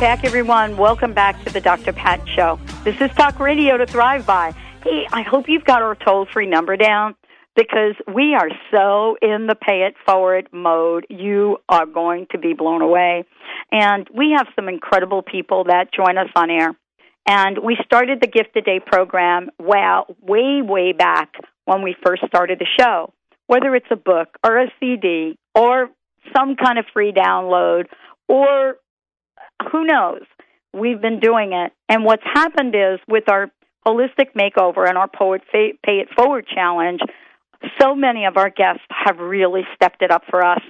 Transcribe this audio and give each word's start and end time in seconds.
Back, 0.00 0.24
everyone. 0.24 0.78
Welcome 0.78 1.12
back 1.12 1.44
to 1.44 1.52
the 1.52 1.60
Dr. 1.60 1.92
Pat 1.92 2.26
Show. 2.26 2.58
This 2.84 2.98
is 3.02 3.10
Talk 3.10 3.38
Radio 3.38 3.76
to 3.76 3.84
Thrive 3.84 4.24
By. 4.24 4.54
Hey, 4.82 5.06
I 5.12 5.20
hope 5.20 5.44
you've 5.46 5.66
got 5.66 5.82
our 5.82 5.94
toll 5.94 6.24
free 6.24 6.46
number 6.46 6.78
down 6.78 7.16
because 7.54 7.96
we 8.08 8.34
are 8.34 8.48
so 8.74 9.16
in 9.20 9.46
the 9.46 9.54
pay 9.54 9.82
it 9.82 9.94
forward 10.06 10.48
mode. 10.54 11.04
You 11.10 11.58
are 11.68 11.84
going 11.84 12.28
to 12.30 12.38
be 12.38 12.54
blown 12.54 12.80
away. 12.80 13.26
And 13.70 14.08
we 14.16 14.34
have 14.38 14.46
some 14.56 14.70
incredible 14.70 15.20
people 15.20 15.64
that 15.64 15.92
join 15.94 16.16
us 16.16 16.30
on 16.34 16.48
air. 16.48 16.74
And 17.28 17.58
we 17.62 17.76
started 17.84 18.22
the 18.22 18.26
Gift 18.26 18.56
a 18.56 18.62
Day 18.62 18.80
program 18.80 19.50
well, 19.58 20.06
way, 20.22 20.62
way 20.62 20.92
back 20.92 21.34
when 21.66 21.82
we 21.82 21.94
first 22.02 22.22
started 22.26 22.58
the 22.58 22.66
show. 22.80 23.12
Whether 23.48 23.74
it's 23.74 23.90
a 23.90 23.96
book 23.96 24.28
or 24.42 24.62
a 24.62 24.72
CD 24.80 25.36
or 25.54 25.90
some 26.34 26.56
kind 26.56 26.78
of 26.78 26.86
free 26.94 27.12
download 27.12 27.84
or 28.28 28.76
who 29.70 29.84
knows, 29.84 30.22
we've 30.72 31.00
been 31.00 31.20
doing 31.20 31.52
it. 31.52 31.72
And 31.88 32.04
what's 32.04 32.22
happened 32.24 32.74
is 32.74 33.00
with 33.08 33.24
our 33.28 33.50
holistic 33.86 34.34
makeover 34.38 34.88
and 34.88 34.98
our 34.98 35.08
Poet 35.08 35.42
Pay 35.52 35.72
It 35.84 36.08
Forward 36.16 36.46
challenge, 36.52 37.00
so 37.80 37.94
many 37.94 38.24
of 38.24 38.36
our 38.36 38.50
guests 38.50 38.82
have 38.88 39.18
really 39.18 39.62
stepped 39.74 40.02
it 40.02 40.10
up 40.10 40.22
for 40.30 40.44
us. 40.44 40.60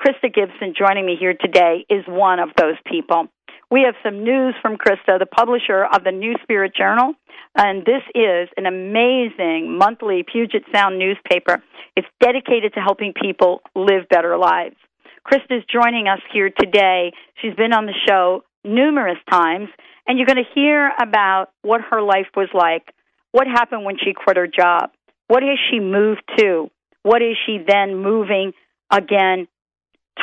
Krysta 0.00 0.32
Gibson 0.32 0.74
joining 0.78 1.06
me 1.06 1.16
here 1.18 1.34
today 1.34 1.86
is 1.88 2.04
one 2.06 2.38
of 2.38 2.50
those 2.58 2.76
people. 2.90 3.28
We 3.70 3.82
have 3.82 3.94
some 4.04 4.22
news 4.22 4.54
from 4.62 4.76
Krysta, 4.76 5.18
the 5.18 5.26
publisher 5.26 5.84
of 5.84 6.04
the 6.04 6.12
New 6.12 6.34
Spirit 6.42 6.72
Journal, 6.76 7.14
and 7.56 7.84
this 7.84 8.02
is 8.14 8.48
an 8.56 8.66
amazing 8.66 9.76
monthly 9.76 10.22
Puget 10.22 10.62
Sound 10.72 10.98
newspaper. 10.98 11.62
It's 11.96 12.06
dedicated 12.20 12.74
to 12.74 12.80
helping 12.80 13.12
people 13.20 13.62
live 13.74 14.08
better 14.08 14.36
lives. 14.36 14.76
Krysta 15.26 15.58
is 15.58 15.64
joining 15.72 16.06
us 16.06 16.20
here 16.32 16.50
today. 16.50 17.12
She's 17.42 17.54
been 17.54 17.72
on 17.72 17.86
the 17.86 17.94
show 18.06 18.44
numerous 18.64 19.18
times, 19.28 19.68
and 20.06 20.18
you're 20.18 20.26
going 20.26 20.36
to 20.36 20.54
hear 20.54 20.92
about 21.00 21.48
what 21.62 21.80
her 21.90 22.00
life 22.00 22.28
was 22.36 22.48
like, 22.54 22.94
what 23.32 23.46
happened 23.46 23.84
when 23.84 23.96
she 23.98 24.12
quit 24.12 24.36
her 24.36 24.46
job, 24.46 24.90
what 25.26 25.42
has 25.42 25.58
she 25.70 25.80
moved 25.80 26.22
to, 26.38 26.70
what 27.02 27.22
is 27.22 27.36
she 27.44 27.58
then 27.66 27.96
moving 27.96 28.52
again 28.90 29.48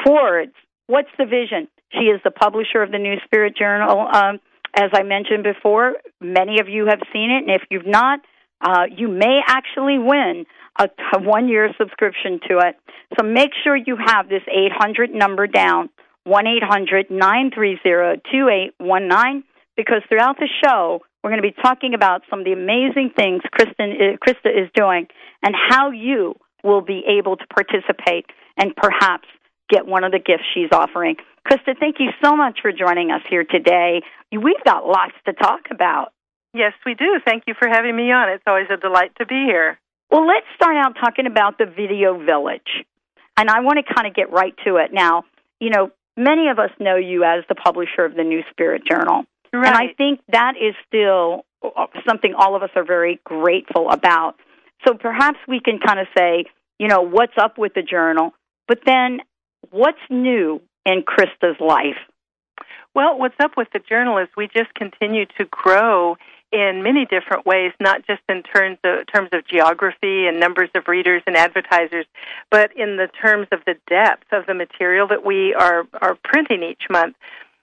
towards, 0.05 0.53
what's 0.87 1.09
the 1.17 1.25
vision. 1.25 1.67
She 1.91 2.05
is 2.05 2.21
the 2.23 2.31
publisher 2.31 2.81
of 2.81 2.91
the 2.91 2.97
New 2.97 3.15
Spirit 3.25 3.55
Journal. 3.57 4.07
Um, 4.11 4.39
as 4.73 4.89
I 4.93 5.03
mentioned 5.03 5.43
before, 5.43 5.95
many 6.21 6.59
of 6.59 6.69
you 6.69 6.87
have 6.87 6.99
seen 7.11 7.29
it, 7.29 7.43
and 7.43 7.51
if 7.51 7.61
you've 7.69 7.85
not, 7.85 8.19
uh, 8.63 8.85
you 8.95 9.07
may 9.07 9.41
actually 9.45 9.99
win 9.99 10.45
a, 10.79 10.89
a 11.13 11.21
one 11.21 11.47
year 11.47 11.69
subscription 11.77 12.39
to 12.49 12.59
it. 12.59 12.75
So 13.19 13.25
make 13.25 13.51
sure 13.63 13.75
you 13.75 13.97
have 14.03 14.29
this 14.29 14.41
800 14.47 15.11
number 15.13 15.47
down, 15.47 15.89
1 16.23 16.47
800 16.47 17.11
930 17.11 18.21
2819, 18.31 19.43
because 19.75 20.01
throughout 20.07 20.37
the 20.37 20.49
show, 20.63 21.01
we're 21.23 21.29
going 21.29 21.41
to 21.41 21.47
be 21.47 21.61
talking 21.61 21.93
about 21.93 22.21
some 22.29 22.39
of 22.39 22.45
the 22.45 22.53
amazing 22.53 23.11
things 23.15 23.41
Kristen, 23.51 23.91
uh, 23.91 24.17
Krysta 24.17 24.49
is 24.51 24.69
doing 24.75 25.07
and 25.41 25.55
how 25.69 25.91
you 25.91 26.35
will 26.63 26.81
be 26.81 27.03
able 27.19 27.37
to 27.37 27.45
participate 27.47 28.25
and 28.57 28.75
perhaps 28.75 29.27
get 29.69 29.85
one 29.85 30.03
of 30.03 30.11
the 30.11 30.19
gifts 30.19 30.43
she's 30.53 30.69
offering. 30.71 31.15
Krysta, 31.47 31.77
thank 31.79 31.97
you 31.99 32.09
so 32.23 32.35
much 32.35 32.59
for 32.61 32.71
joining 32.71 33.11
us 33.11 33.21
here 33.29 33.43
today. 33.43 34.01
We've 34.31 34.63
got 34.65 34.85
lots 34.85 35.13
to 35.25 35.33
talk 35.33 35.61
about. 35.71 36.12
Yes, 36.53 36.73
we 36.85 36.93
do. 36.93 37.19
Thank 37.25 37.43
you 37.47 37.55
for 37.57 37.67
having 37.67 37.95
me 37.95 38.11
on. 38.11 38.29
It's 38.29 38.43
always 38.45 38.67
a 38.71 38.77
delight 38.77 39.11
to 39.19 39.25
be 39.25 39.45
here. 39.45 39.79
Well, 40.11 40.27
let's 40.27 40.45
start 40.55 40.75
out 40.77 40.95
talking 41.03 41.25
about 41.25 41.57
the 41.57 41.65
Video 41.65 42.23
Village. 42.23 42.85
And 43.35 43.49
I 43.49 43.61
want 43.61 43.79
to 43.85 43.93
kind 43.93 44.07
of 44.07 44.13
get 44.13 44.31
right 44.31 44.53
to 44.65 44.77
it. 44.77 44.93
Now, 44.93 45.23
you 45.59 45.71
know, 45.71 45.89
many 46.15 46.49
of 46.49 46.59
us 46.59 46.69
know 46.79 46.95
you 46.95 47.23
as 47.23 47.43
the 47.49 47.55
publisher 47.55 48.05
of 48.05 48.15
the 48.15 48.23
New 48.23 48.43
Spirit 48.51 48.83
Journal. 48.87 49.23
Right. 49.51 49.67
And 49.67 49.75
I 49.75 49.93
think 49.97 50.19
that 50.31 50.53
is 50.61 50.75
still 50.87 51.45
uh, 51.63 51.87
something 52.07 52.35
all 52.37 52.55
of 52.55 52.61
us 52.61 52.69
are 52.75 52.85
very 52.85 53.19
grateful 53.23 53.89
about. 53.89 54.35
So 54.85 54.93
perhaps 54.93 55.39
we 55.47 55.59
can 55.59 55.79
kind 55.79 55.99
of 55.99 56.07
say, 56.15 56.45
you 56.77 56.87
know, 56.87 57.01
what's 57.01 57.33
up 57.37 57.57
with 57.57 57.73
the 57.73 57.81
journal, 57.81 58.33
but 58.67 58.79
then 58.85 59.19
what's 59.71 59.97
new 60.09 60.61
in 60.85 61.03
Krysta's 61.03 61.59
life? 61.59 61.97
Well, 62.93 63.17
what's 63.17 63.35
up 63.41 63.51
with 63.57 63.69
the 63.73 63.79
journal 63.79 64.19
is 64.19 64.27
we 64.37 64.47
just 64.47 64.73
continue 64.75 65.25
to 65.37 65.45
grow 65.49 66.17
in 66.53 66.83
many 66.83 67.05
different 67.05 67.47
ways, 67.47 67.73
not 67.79 68.05
just 68.05 68.21
in 68.29 68.43
terms 68.43 68.77
of 68.83 69.07
terms 69.07 69.29
of 69.33 69.45
geography 69.47 70.27
and 70.27 70.39
numbers 70.39 70.69
of 70.75 70.87
readers 70.87 71.23
and 71.25 71.35
advertisers, 71.35 72.05
but 72.51 72.71
in 72.77 72.97
the 72.97 73.07
terms 73.21 73.47
of 73.51 73.59
the 73.65 73.75
depth 73.89 74.31
of 74.31 74.45
the 74.45 74.53
material 74.53 75.07
that 75.07 75.25
we 75.25 75.55
are 75.55 75.85
are 75.99 76.15
printing 76.23 76.61
each 76.63 76.83
month. 76.89 77.15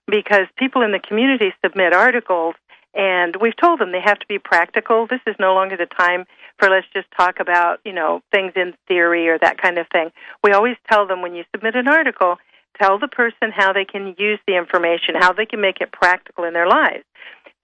Because 0.08 0.48
people 0.56 0.82
in 0.82 0.90
the 0.90 0.98
community 0.98 1.52
submit 1.64 1.92
articles, 1.94 2.56
and 2.94 3.36
we've 3.40 3.56
told 3.56 3.78
them 3.78 3.92
they 3.92 4.00
have 4.04 4.18
to 4.18 4.26
be 4.26 4.40
practical. 4.40 5.06
This 5.06 5.20
is 5.24 5.36
no 5.38 5.54
longer 5.54 5.76
the 5.76 5.86
time 5.86 6.24
for 6.58 6.68
let's 6.68 6.86
just 6.92 7.06
talk 7.16 7.38
about 7.38 7.78
you 7.84 7.92
know 7.92 8.22
things 8.32 8.52
in 8.56 8.74
theory 8.88 9.28
or 9.28 9.38
that 9.38 9.56
kind 9.62 9.78
of 9.78 9.86
thing. 9.92 10.10
We 10.42 10.50
always 10.50 10.76
tell 10.90 11.06
them 11.06 11.22
when 11.22 11.36
you 11.36 11.44
submit 11.54 11.76
an 11.76 11.86
article, 11.86 12.38
tell 12.80 12.98
the 12.98 13.08
person 13.08 13.52
how 13.52 13.72
they 13.72 13.84
can 13.84 14.14
use 14.18 14.38
the 14.46 14.56
information, 14.56 15.14
how 15.14 15.32
they 15.32 15.46
can 15.46 15.60
make 15.60 15.80
it 15.80 15.92
practical 15.92 16.44
in 16.44 16.52
their 16.54 16.66
lives. 16.68 17.04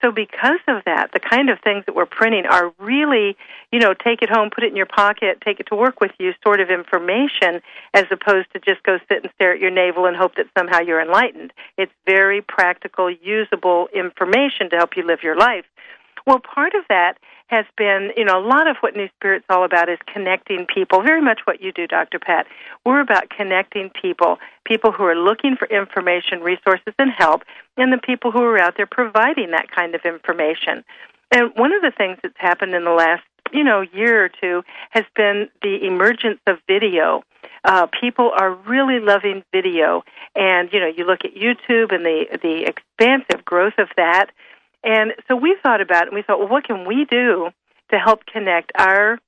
So 0.03 0.11
because 0.11 0.59
of 0.67 0.83
that, 0.85 1.11
the 1.11 1.19
kind 1.19 1.49
of 1.49 1.57
things 1.63 1.83
that 1.87 1.95
we're 1.95 2.05
printing 2.05 2.45
are 2.45 2.71
really, 2.77 3.35
you 3.71 3.79
know, 3.79 3.95
take 3.95 4.21
it 4.21 4.29
home, 4.29 4.51
put 4.53 4.63
it 4.63 4.69
in 4.69 4.75
your 4.75 4.85
pocket, 4.85 5.41
take 5.43 5.59
it 5.59 5.67
to 5.67 5.75
work 5.75 5.99
with 5.99 6.11
you 6.19 6.33
sort 6.43 6.61
of 6.61 6.69
information 6.69 7.61
as 7.95 8.05
opposed 8.11 8.47
to 8.53 8.59
just 8.59 8.83
go 8.83 8.99
sit 9.09 9.23
and 9.23 9.31
stare 9.33 9.53
at 9.53 9.59
your 9.59 9.71
navel 9.71 10.05
and 10.05 10.15
hope 10.15 10.35
that 10.35 10.45
somehow 10.55 10.81
you're 10.81 11.01
enlightened. 11.01 11.51
It's 11.79 11.91
very 12.05 12.41
practical, 12.41 13.09
usable 13.09 13.87
information 13.93 14.69
to 14.69 14.75
help 14.75 14.95
you 14.95 15.03
live 15.03 15.23
your 15.23 15.35
life. 15.35 15.65
Well, 16.27 16.39
part 16.39 16.75
of 16.75 16.83
that 16.89 17.17
has 17.47 17.65
been, 17.77 18.11
you 18.17 18.25
know, 18.25 18.37
a 18.37 18.45
lot 18.45 18.67
of 18.67 18.77
what 18.81 18.95
New 18.95 19.07
Spirit's 19.15 19.45
all 19.49 19.63
about 19.63 19.89
is 19.89 19.97
connecting 20.13 20.65
people. 20.65 21.01
Very 21.01 21.21
much 21.21 21.41
what 21.45 21.61
you 21.61 21.71
do, 21.71 21.87
Dr. 21.87 22.19
Pat. 22.19 22.45
We're 22.85 22.99
about 22.99 23.29
connecting 23.29 23.89
people, 23.89 24.37
people 24.65 24.91
who 24.91 25.03
are 25.03 25.15
looking 25.15 25.55
for 25.55 25.67
information, 25.67 26.41
resources, 26.41 26.93
and 26.99 27.11
help, 27.17 27.43
and 27.77 27.91
the 27.91 27.97
people 27.97 28.31
who 28.31 28.41
are 28.41 28.61
out 28.61 28.75
there 28.75 28.85
providing 28.85 29.51
that 29.51 29.71
kind 29.71 29.95
of 29.95 30.01
information. 30.03 30.83
And 31.31 31.51
one 31.55 31.73
of 31.73 31.81
the 31.81 31.91
things 31.97 32.17
that's 32.21 32.37
happened 32.37 32.73
in 32.73 32.83
the 32.83 32.91
last, 32.91 33.23
you 33.53 33.63
know, 33.63 33.81
year 33.81 34.25
or 34.25 34.29
two 34.29 34.63
has 34.89 35.05
been 35.15 35.49
the 35.61 35.85
emergence 35.85 36.39
of 36.47 36.57
video. 36.67 37.23
Uh, 37.63 37.87
people 37.99 38.31
are 38.37 38.53
really 38.53 38.99
loving 38.99 39.43
video, 39.53 40.03
and 40.35 40.69
you 40.71 40.79
know, 40.79 40.87
you 40.87 41.05
look 41.05 41.19
at 41.23 41.33
YouTube 41.33 41.93
and 41.93 42.05
the 42.05 42.25
the 42.41 42.65
expansive 42.65 43.43
growth 43.45 43.73
of 43.77 43.87
that 43.97 44.31
and 44.87 45.13
so 45.27 45.35
we 45.35 45.55
thought 45.61 45.81
about 45.81 46.03
it 46.03 46.07
and 46.07 46.15
we 46.15 46.21
thought, 46.21 46.39
well, 46.39 46.47
what 46.47 46.63
can 46.63 46.87
we 46.87 47.05
do 47.11 47.49
to 47.91 47.99
help 47.99 48.25
connect 48.25 48.71
our, 48.79 49.19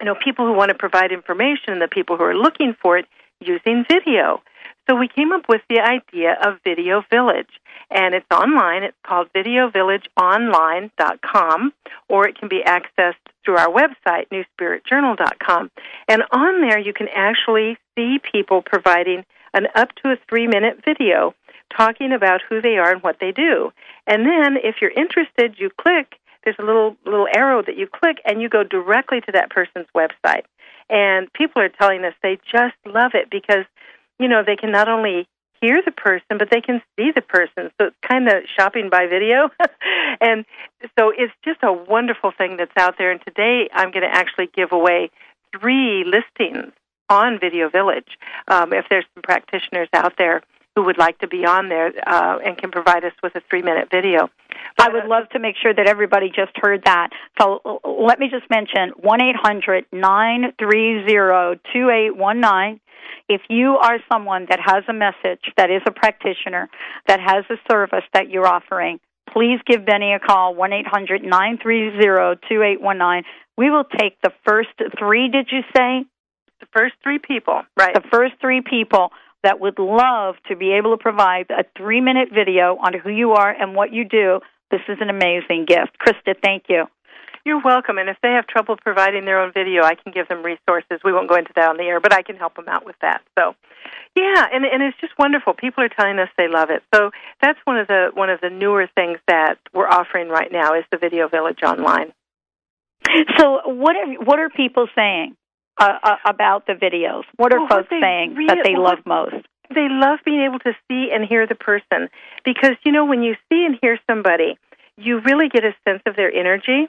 you 0.00 0.06
know, 0.06 0.14
people 0.22 0.46
who 0.46 0.52
want 0.52 0.68
to 0.68 0.74
provide 0.74 1.12
information 1.12 1.72
and 1.72 1.80
the 1.80 1.88
people 1.88 2.18
who 2.18 2.24
are 2.24 2.36
looking 2.36 2.76
for 2.80 2.98
it 2.98 3.06
using 3.40 3.86
video. 3.90 4.42
So 4.88 4.96
we 4.96 5.08
came 5.08 5.32
up 5.32 5.48
with 5.48 5.62
the 5.70 5.80
idea 5.80 6.36
of 6.44 6.58
Video 6.62 7.02
Village. 7.10 7.48
And 7.90 8.14
it's 8.14 8.30
online. 8.30 8.84
It's 8.84 8.96
called 9.06 9.28
videovillageonline.com, 9.34 11.72
or 12.08 12.28
it 12.28 12.38
can 12.38 12.48
be 12.48 12.62
accessed 12.66 13.16
through 13.44 13.56
our 13.56 13.68
website, 13.68 14.28
newspiritjournal.com. 14.32 15.70
And 16.08 16.22
on 16.32 16.62
there, 16.62 16.78
you 16.78 16.94
can 16.94 17.08
actually 17.14 17.76
see 17.94 18.18
people 18.32 18.62
providing 18.62 19.26
an 19.54 19.66
up 19.74 19.90
to 20.02 20.10
a 20.10 20.16
three 20.28 20.46
minute 20.46 20.82
video 20.84 21.34
talking 21.76 22.12
about 22.12 22.40
who 22.48 22.60
they 22.60 22.76
are 22.76 22.92
and 22.92 23.02
what 23.02 23.18
they 23.20 23.32
do. 23.32 23.72
And 24.06 24.26
then 24.26 24.56
if 24.62 24.76
you're 24.80 24.90
interested, 24.90 25.56
you 25.58 25.70
click 25.70 26.18
there's 26.44 26.56
a 26.58 26.64
little 26.64 26.96
little 27.04 27.28
arrow 27.32 27.62
that 27.62 27.78
you 27.78 27.86
click 27.86 28.16
and 28.24 28.42
you 28.42 28.48
go 28.48 28.64
directly 28.64 29.20
to 29.20 29.32
that 29.32 29.50
person's 29.50 29.86
website. 29.94 30.42
And 30.90 31.32
people 31.32 31.62
are 31.62 31.68
telling 31.68 32.04
us 32.04 32.14
they 32.20 32.38
just 32.50 32.74
love 32.84 33.12
it 33.14 33.30
because 33.30 33.64
you 34.18 34.28
know, 34.28 34.42
they 34.46 34.56
can 34.56 34.70
not 34.70 34.88
only 34.88 35.26
hear 35.60 35.82
the 35.84 35.90
person, 35.92 36.38
but 36.38 36.48
they 36.50 36.60
can 36.60 36.80
see 36.96 37.10
the 37.14 37.20
person. 37.20 37.70
So 37.78 37.86
it's 37.86 37.96
kind 38.08 38.28
of 38.28 38.44
shopping 38.56 38.88
by 38.88 39.06
video. 39.06 39.50
and 40.20 40.44
so 40.98 41.12
it's 41.16 41.32
just 41.44 41.60
a 41.62 41.72
wonderful 41.72 42.32
thing 42.36 42.56
that's 42.56 42.72
out 42.76 42.96
there. 42.98 43.10
And 43.10 43.20
today 43.24 43.68
I'm 43.72 43.90
going 43.90 44.08
to 44.08 44.14
actually 44.14 44.48
give 44.54 44.72
away 44.72 45.10
three 45.58 46.04
listings 46.04 46.72
on 47.08 47.38
Video 47.38 47.68
Village. 47.68 48.18
Um, 48.48 48.72
if 48.72 48.86
there's 48.88 49.04
some 49.14 49.22
practitioners 49.22 49.88
out 49.92 50.14
there 50.18 50.42
who 50.74 50.84
would 50.84 50.98
like 50.98 51.18
to 51.18 51.28
be 51.28 51.44
on 51.44 51.68
there 51.68 51.92
uh, 52.06 52.38
and 52.44 52.56
can 52.56 52.70
provide 52.70 53.04
us 53.04 53.12
with 53.22 53.34
a 53.36 53.42
three 53.50 53.62
minute 53.62 53.88
video. 53.90 54.30
I 54.78 54.88
would 54.88 55.04
love 55.04 55.28
to 55.30 55.38
make 55.38 55.56
sure 55.62 55.74
that 55.74 55.86
everybody 55.86 56.28
just 56.28 56.52
heard 56.54 56.82
that. 56.84 57.10
So 57.40 57.80
let 57.84 58.18
me 58.18 58.28
just 58.30 58.48
mention 58.50 58.90
one 58.96 59.22
eight 59.22 59.36
hundred 59.36 59.84
nine 59.92 60.52
three 60.58 61.06
zero 61.08 61.56
two 61.72 61.90
eight 61.90 62.16
one 62.16 62.40
nine. 62.40 62.80
If 63.28 63.42
you 63.48 63.76
are 63.76 63.98
someone 64.10 64.46
that 64.48 64.60
has 64.64 64.84
a 64.88 64.92
message, 64.92 65.40
that 65.56 65.70
is 65.70 65.82
a 65.86 65.92
practitioner, 65.92 66.68
that 67.06 67.20
has 67.20 67.44
a 67.50 67.56
service 67.70 68.04
that 68.14 68.30
you're 68.30 68.46
offering, 68.46 68.98
please 69.32 69.58
give 69.66 69.84
Benny 69.84 70.12
a 70.12 70.18
call, 70.18 70.54
one 70.54 70.72
eight 70.72 70.86
hundred 70.86 71.22
nine 71.22 71.58
three 71.62 71.90
zero 72.00 72.36
two 72.48 72.62
eight 72.62 72.80
one 72.80 72.98
nine. 72.98 73.24
We 73.56 73.70
will 73.70 73.84
take 73.84 74.20
the 74.22 74.32
first 74.46 74.70
three, 74.98 75.28
did 75.28 75.48
you 75.52 75.60
say? 75.76 76.04
The 76.60 76.66
first 76.72 76.94
three 77.02 77.18
people, 77.18 77.62
right. 77.76 77.94
The 77.94 78.08
first 78.10 78.34
three 78.40 78.62
people 78.62 79.10
that 79.42 79.60
would 79.60 79.78
love 79.78 80.36
to 80.48 80.56
be 80.56 80.72
able 80.72 80.96
to 80.96 81.02
provide 81.02 81.46
a 81.50 81.64
three 81.76 82.00
minute 82.00 82.28
video 82.32 82.76
on 82.76 82.94
who 82.94 83.10
you 83.10 83.32
are 83.32 83.50
and 83.50 83.74
what 83.74 83.92
you 83.92 84.04
do, 84.04 84.40
this 84.70 84.80
is 84.88 84.98
an 85.00 85.10
amazing 85.10 85.66
gift. 85.66 85.98
Krysta, 86.00 86.34
thank 86.42 86.64
you. 86.68 86.86
You're 87.44 87.60
welcome. 87.60 87.98
And 87.98 88.08
if 88.08 88.16
they 88.22 88.30
have 88.30 88.46
trouble 88.46 88.76
providing 88.76 89.24
their 89.24 89.40
own 89.40 89.52
video, 89.52 89.82
I 89.82 89.96
can 89.96 90.12
give 90.12 90.28
them 90.28 90.44
resources. 90.44 91.00
We 91.04 91.12
won't 91.12 91.28
go 91.28 91.34
into 91.34 91.50
that 91.56 91.68
on 91.68 91.76
the 91.76 91.82
air, 91.82 92.00
but 92.00 92.12
I 92.12 92.22
can 92.22 92.36
help 92.36 92.54
them 92.54 92.68
out 92.68 92.86
with 92.86 92.94
that. 93.02 93.22
So, 93.36 93.54
yeah, 94.14 94.46
and 94.52 94.64
and 94.64 94.82
it's 94.82 94.96
just 95.00 95.12
wonderful. 95.18 95.54
People 95.54 95.82
are 95.82 95.88
telling 95.88 96.20
us 96.20 96.28
they 96.38 96.46
love 96.46 96.70
it. 96.70 96.84
So 96.94 97.10
that's 97.40 97.58
one 97.64 97.78
of 97.78 97.88
the 97.88 98.10
one 98.14 98.30
of 98.30 98.40
the 98.40 98.50
newer 98.50 98.88
things 98.94 99.18
that 99.26 99.58
we're 99.74 99.88
offering 99.88 100.28
right 100.28 100.52
now 100.52 100.74
is 100.74 100.84
the 100.92 100.98
Video 100.98 101.28
Village 101.28 101.62
online. 101.64 102.12
So 103.36 103.60
what 103.66 103.96
are 103.96 104.24
what 104.24 104.38
are 104.38 104.48
people 104.48 104.86
saying 104.94 105.36
uh, 105.78 105.98
uh, 106.02 106.16
about 106.26 106.66
the 106.66 106.74
videos? 106.74 107.24
What 107.36 107.52
are 107.52 107.60
well, 107.60 107.68
folks 107.68 107.90
what 107.90 108.00
saying 108.00 108.34
really, 108.34 108.46
that 108.48 108.64
they 108.64 108.74
well, 108.74 108.84
love 108.84 108.98
most? 109.06 109.46
They 109.74 109.88
love 109.88 110.18
being 110.24 110.42
able 110.42 110.58
to 110.60 110.72
see 110.88 111.10
and 111.12 111.24
hear 111.24 111.46
the 111.46 111.54
person 111.54 112.08
because 112.44 112.72
you 112.84 112.92
know 112.92 113.04
when 113.04 113.22
you 113.22 113.34
see 113.48 113.64
and 113.64 113.76
hear 113.80 113.98
somebody, 114.08 114.58
you 114.96 115.20
really 115.20 115.48
get 115.48 115.64
a 115.64 115.74
sense 115.84 116.02
of 116.06 116.16
their 116.16 116.32
energy. 116.32 116.88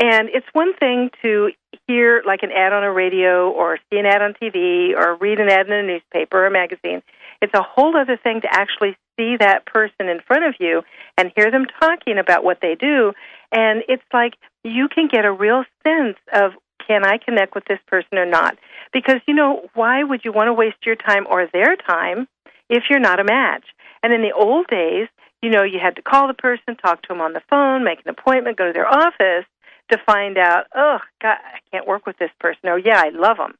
And 0.00 0.28
it's 0.28 0.46
one 0.52 0.74
thing 0.74 1.10
to 1.22 1.52
hear 1.86 2.22
like 2.26 2.42
an 2.42 2.50
ad 2.50 2.72
on 2.72 2.82
a 2.82 2.92
radio 2.92 3.50
or 3.50 3.78
see 3.90 3.98
an 3.98 4.06
ad 4.06 4.22
on 4.22 4.34
TV 4.34 4.92
or 4.96 5.16
read 5.16 5.38
an 5.38 5.48
ad 5.48 5.68
in 5.68 5.72
a 5.72 5.82
newspaper 5.82 6.38
or 6.38 6.46
a 6.46 6.50
magazine. 6.50 7.00
It's 7.40 7.54
a 7.54 7.62
whole 7.62 7.96
other 7.96 8.16
thing 8.16 8.40
to 8.40 8.48
actually 8.50 8.96
see 9.16 9.36
that 9.38 9.66
person 9.66 10.08
in 10.08 10.20
front 10.26 10.44
of 10.44 10.54
you 10.58 10.82
and 11.16 11.30
hear 11.36 11.50
them 11.50 11.66
talking 11.80 12.18
about 12.18 12.42
what 12.42 12.58
they 12.60 12.74
do. 12.74 13.12
And 13.52 13.84
it's 13.88 14.02
like 14.12 14.34
you 14.64 14.88
can 14.88 15.06
get 15.06 15.24
a 15.24 15.32
real 15.32 15.64
sense 15.86 16.16
of 16.32 16.52
can 16.86 17.04
I 17.04 17.18
connect 17.18 17.54
with 17.54 17.64
this 17.66 17.80
person 17.86 18.18
or 18.18 18.26
not? 18.26 18.56
Because, 18.92 19.20
you 19.26 19.34
know, 19.34 19.68
why 19.74 20.02
would 20.02 20.24
you 20.24 20.32
want 20.32 20.48
to 20.48 20.52
waste 20.52 20.86
your 20.86 20.96
time 20.96 21.26
or 21.28 21.48
their 21.52 21.76
time 21.76 22.28
if 22.68 22.84
you're 22.90 23.00
not 23.00 23.20
a 23.20 23.24
match? 23.24 23.64
And 24.02 24.12
in 24.12 24.22
the 24.22 24.32
old 24.32 24.66
days, 24.68 25.08
you 25.42 25.50
know, 25.50 25.62
you 25.62 25.78
had 25.78 25.96
to 25.96 26.02
call 26.02 26.28
the 26.28 26.34
person, 26.34 26.76
talk 26.76 27.02
to 27.02 27.08
them 27.08 27.20
on 27.20 27.32
the 27.32 27.42
phone, 27.50 27.84
make 27.84 28.00
an 28.04 28.10
appointment, 28.10 28.56
go 28.56 28.66
to 28.66 28.72
their 28.72 28.86
office 28.88 29.44
to 29.90 29.98
find 30.06 30.38
out, 30.38 30.64
oh, 30.74 30.98
God, 31.20 31.36
I 31.42 31.58
can't 31.70 31.86
work 31.86 32.06
with 32.06 32.16
this 32.18 32.30
person, 32.40 32.68
or 32.70 32.78
yeah, 32.78 33.02
I 33.04 33.10
love 33.10 33.36
them. 33.36 33.54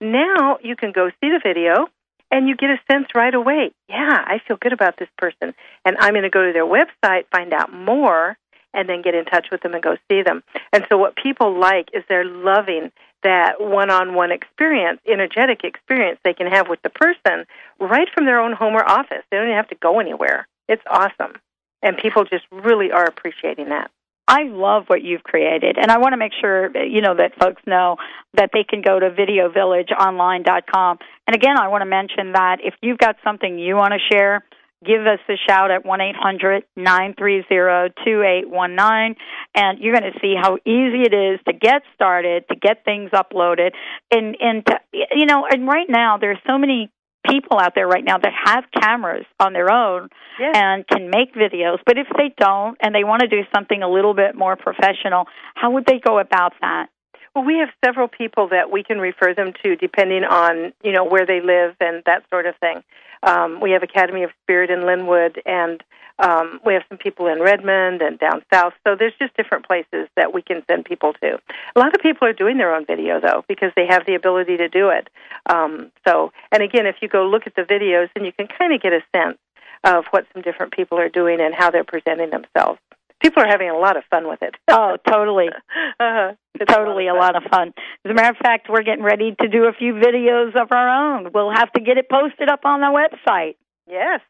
Now 0.00 0.58
you 0.62 0.76
can 0.76 0.92
go 0.92 1.10
see 1.20 1.30
the 1.30 1.40
video 1.42 1.88
and 2.30 2.48
you 2.48 2.56
get 2.56 2.70
a 2.70 2.80
sense 2.90 3.06
right 3.14 3.34
away. 3.34 3.72
Yeah, 3.88 4.10
I 4.12 4.40
feel 4.46 4.56
good 4.56 4.72
about 4.72 4.98
this 4.98 5.08
person, 5.18 5.54
and 5.84 5.96
I'm 5.98 6.12
going 6.12 6.22
to 6.22 6.30
go 6.30 6.46
to 6.46 6.52
their 6.52 6.66
website, 6.66 7.24
find 7.30 7.52
out 7.52 7.72
more, 7.72 8.36
and 8.74 8.88
then 8.88 9.02
get 9.02 9.14
in 9.14 9.24
touch 9.24 9.46
with 9.50 9.62
them 9.62 9.72
and 9.74 9.82
go 9.82 9.96
see 10.10 10.22
them. 10.22 10.42
And 10.72 10.84
so, 10.90 10.98
what 10.98 11.16
people 11.16 11.58
like 11.58 11.88
is 11.94 12.02
they're 12.08 12.24
loving 12.24 12.90
that 13.22 13.60
one 13.60 13.90
on 13.90 14.14
one 14.14 14.30
experience, 14.30 15.00
energetic 15.08 15.64
experience 15.64 16.20
they 16.24 16.34
can 16.34 16.46
have 16.46 16.68
with 16.68 16.82
the 16.82 16.90
person 16.90 17.46
right 17.80 18.08
from 18.14 18.26
their 18.26 18.40
own 18.40 18.52
home 18.52 18.74
or 18.74 18.88
office. 18.88 19.22
They 19.30 19.38
don't 19.38 19.46
even 19.46 19.56
have 19.56 19.68
to 19.68 19.76
go 19.76 19.98
anywhere. 19.98 20.46
It's 20.68 20.82
awesome. 20.88 21.40
And 21.82 21.96
people 21.96 22.24
just 22.24 22.44
really 22.50 22.92
are 22.92 23.04
appreciating 23.04 23.70
that. 23.70 23.90
I 24.26 24.44
love 24.44 24.84
what 24.86 25.02
you've 25.02 25.22
created, 25.22 25.76
and 25.76 25.90
I 25.90 25.98
want 25.98 26.14
to 26.14 26.16
make 26.16 26.32
sure 26.40 26.74
you 26.78 27.02
know 27.02 27.14
that 27.14 27.38
folks 27.38 27.60
know 27.66 27.96
that 28.32 28.50
they 28.54 28.64
can 28.64 28.80
go 28.80 28.98
to 28.98 29.10
videovillageonline.com. 29.10 30.98
And 31.26 31.34
again, 31.34 31.58
I 31.58 31.68
want 31.68 31.82
to 31.82 31.86
mention 31.86 32.32
that 32.32 32.58
if 32.62 32.74
you've 32.80 32.96
got 32.96 33.16
something 33.22 33.58
you 33.58 33.76
want 33.76 33.92
to 33.92 34.14
share, 34.14 34.42
give 34.84 35.02
us 35.02 35.20
a 35.28 35.34
shout 35.48 35.70
at 35.70 35.84
one 35.84 36.00
eight 36.00 36.16
hundred 36.16 36.64
nine 36.76 37.14
three 37.16 37.44
zero 37.48 37.88
two 38.04 38.22
eight 38.22 38.48
one 38.48 38.74
nine, 38.76 39.16
and 39.54 39.78
you're 39.78 39.94
going 39.94 40.12
to 40.12 40.18
see 40.20 40.34
how 40.40 40.56
easy 40.64 41.02
it 41.02 41.14
is 41.14 41.40
to 41.46 41.52
get 41.52 41.82
started, 41.94 42.44
to 42.48 42.56
get 42.56 42.84
things 42.84 43.10
uploaded, 43.10 43.70
and 44.10 44.36
and 44.40 44.66
to, 44.66 44.78
you 44.92 45.26
know, 45.26 45.46
and 45.50 45.66
right 45.66 45.88
now 45.88 46.18
there's 46.18 46.38
so 46.46 46.58
many 46.58 46.90
people 47.26 47.58
out 47.58 47.72
there 47.74 47.86
right 47.86 48.04
now 48.04 48.18
that 48.18 48.32
have 48.44 48.64
cameras 48.82 49.24
on 49.40 49.52
their 49.52 49.72
own 49.72 50.08
yes. 50.38 50.54
and 50.54 50.86
can 50.86 51.10
make 51.10 51.34
videos. 51.34 51.78
But 51.86 51.96
if 51.98 52.06
they 52.16 52.34
don't 52.38 52.76
and 52.80 52.94
they 52.94 53.04
want 53.04 53.22
to 53.22 53.28
do 53.28 53.42
something 53.54 53.82
a 53.82 53.90
little 53.90 54.14
bit 54.14 54.34
more 54.36 54.56
professional, 54.56 55.24
how 55.54 55.70
would 55.72 55.86
they 55.86 56.00
go 56.04 56.18
about 56.18 56.52
that? 56.60 56.88
Well, 57.34 57.44
we 57.44 57.58
have 57.58 57.70
several 57.84 58.06
people 58.06 58.48
that 58.48 58.70
we 58.70 58.84
can 58.84 58.98
refer 58.98 59.34
them 59.34 59.52
to 59.64 59.74
depending 59.74 60.22
on, 60.24 60.72
you 60.84 60.92
know, 60.92 61.04
where 61.04 61.26
they 61.26 61.40
live 61.40 61.74
and 61.80 62.02
that 62.06 62.22
sort 62.30 62.46
of 62.46 62.54
thing. 62.58 62.82
Um, 63.24 63.60
we 63.60 63.72
have 63.72 63.82
Academy 63.82 64.22
of 64.22 64.30
Spirit 64.42 64.70
in 64.70 64.80
Lynnwood, 64.80 65.38
and 65.44 65.82
um, 66.18 66.60
we 66.64 66.74
have 66.74 66.84
some 66.88 66.98
people 66.98 67.26
in 67.26 67.40
Redmond 67.40 68.02
and 68.02 68.18
down 68.18 68.42
south. 68.52 68.74
So 68.86 68.94
there's 68.96 69.14
just 69.18 69.36
different 69.36 69.66
places 69.66 70.08
that 70.16 70.32
we 70.32 70.42
can 70.42 70.62
send 70.68 70.84
people 70.84 71.12
to. 71.22 71.38
A 71.74 71.78
lot 71.78 71.94
of 71.94 72.00
people 72.00 72.28
are 72.28 72.32
doing 72.32 72.56
their 72.56 72.72
own 72.72 72.86
video 72.86 73.20
though 73.20 73.44
because 73.48 73.72
they 73.74 73.86
have 73.88 74.06
the 74.06 74.14
ability 74.14 74.56
to 74.58 74.68
do 74.68 74.90
it. 74.90 75.08
Um, 75.50 75.90
so, 76.06 76.32
and 76.52 76.62
again, 76.62 76.86
if 76.86 76.96
you 77.02 77.08
go 77.08 77.26
look 77.26 77.46
at 77.46 77.56
the 77.56 77.62
videos, 77.62 78.10
then 78.14 78.24
you 78.24 78.32
can 78.32 78.46
kind 78.46 78.72
of 78.72 78.80
get 78.80 78.92
a 78.92 79.00
sense 79.16 79.38
of 79.82 80.04
what 80.10 80.26
some 80.32 80.42
different 80.42 80.72
people 80.72 80.98
are 80.98 81.08
doing 81.08 81.40
and 81.40 81.54
how 81.54 81.70
they're 81.70 81.84
presenting 81.84 82.30
themselves. 82.30 82.78
People 83.24 83.42
are 83.42 83.48
having 83.48 83.70
a 83.70 83.78
lot 83.78 83.96
of 83.96 84.04
fun 84.10 84.28
with 84.28 84.42
it. 84.42 84.54
oh, 84.68 84.98
totally. 85.08 85.48
uh-huh. 85.98 86.34
totally 86.68 87.08
a 87.08 87.14
lot, 87.14 87.34
a 87.34 87.36
lot 87.36 87.36
of 87.36 87.50
fun. 87.50 87.72
As 88.04 88.10
a 88.10 88.14
matter 88.14 88.32
of 88.32 88.36
fact, 88.36 88.68
we're 88.68 88.82
getting 88.82 89.02
ready 89.02 89.34
to 89.40 89.48
do 89.48 89.64
a 89.64 89.72
few 89.72 89.94
videos 89.94 90.54
of 90.54 90.68
our 90.72 91.16
own. 91.16 91.30
We'll 91.32 91.50
have 91.50 91.72
to 91.72 91.80
get 91.80 91.96
it 91.96 92.10
posted 92.10 92.50
up 92.50 92.66
on 92.66 92.80
the 92.80 92.92
website. 92.92 93.54
Yes. 93.88 94.20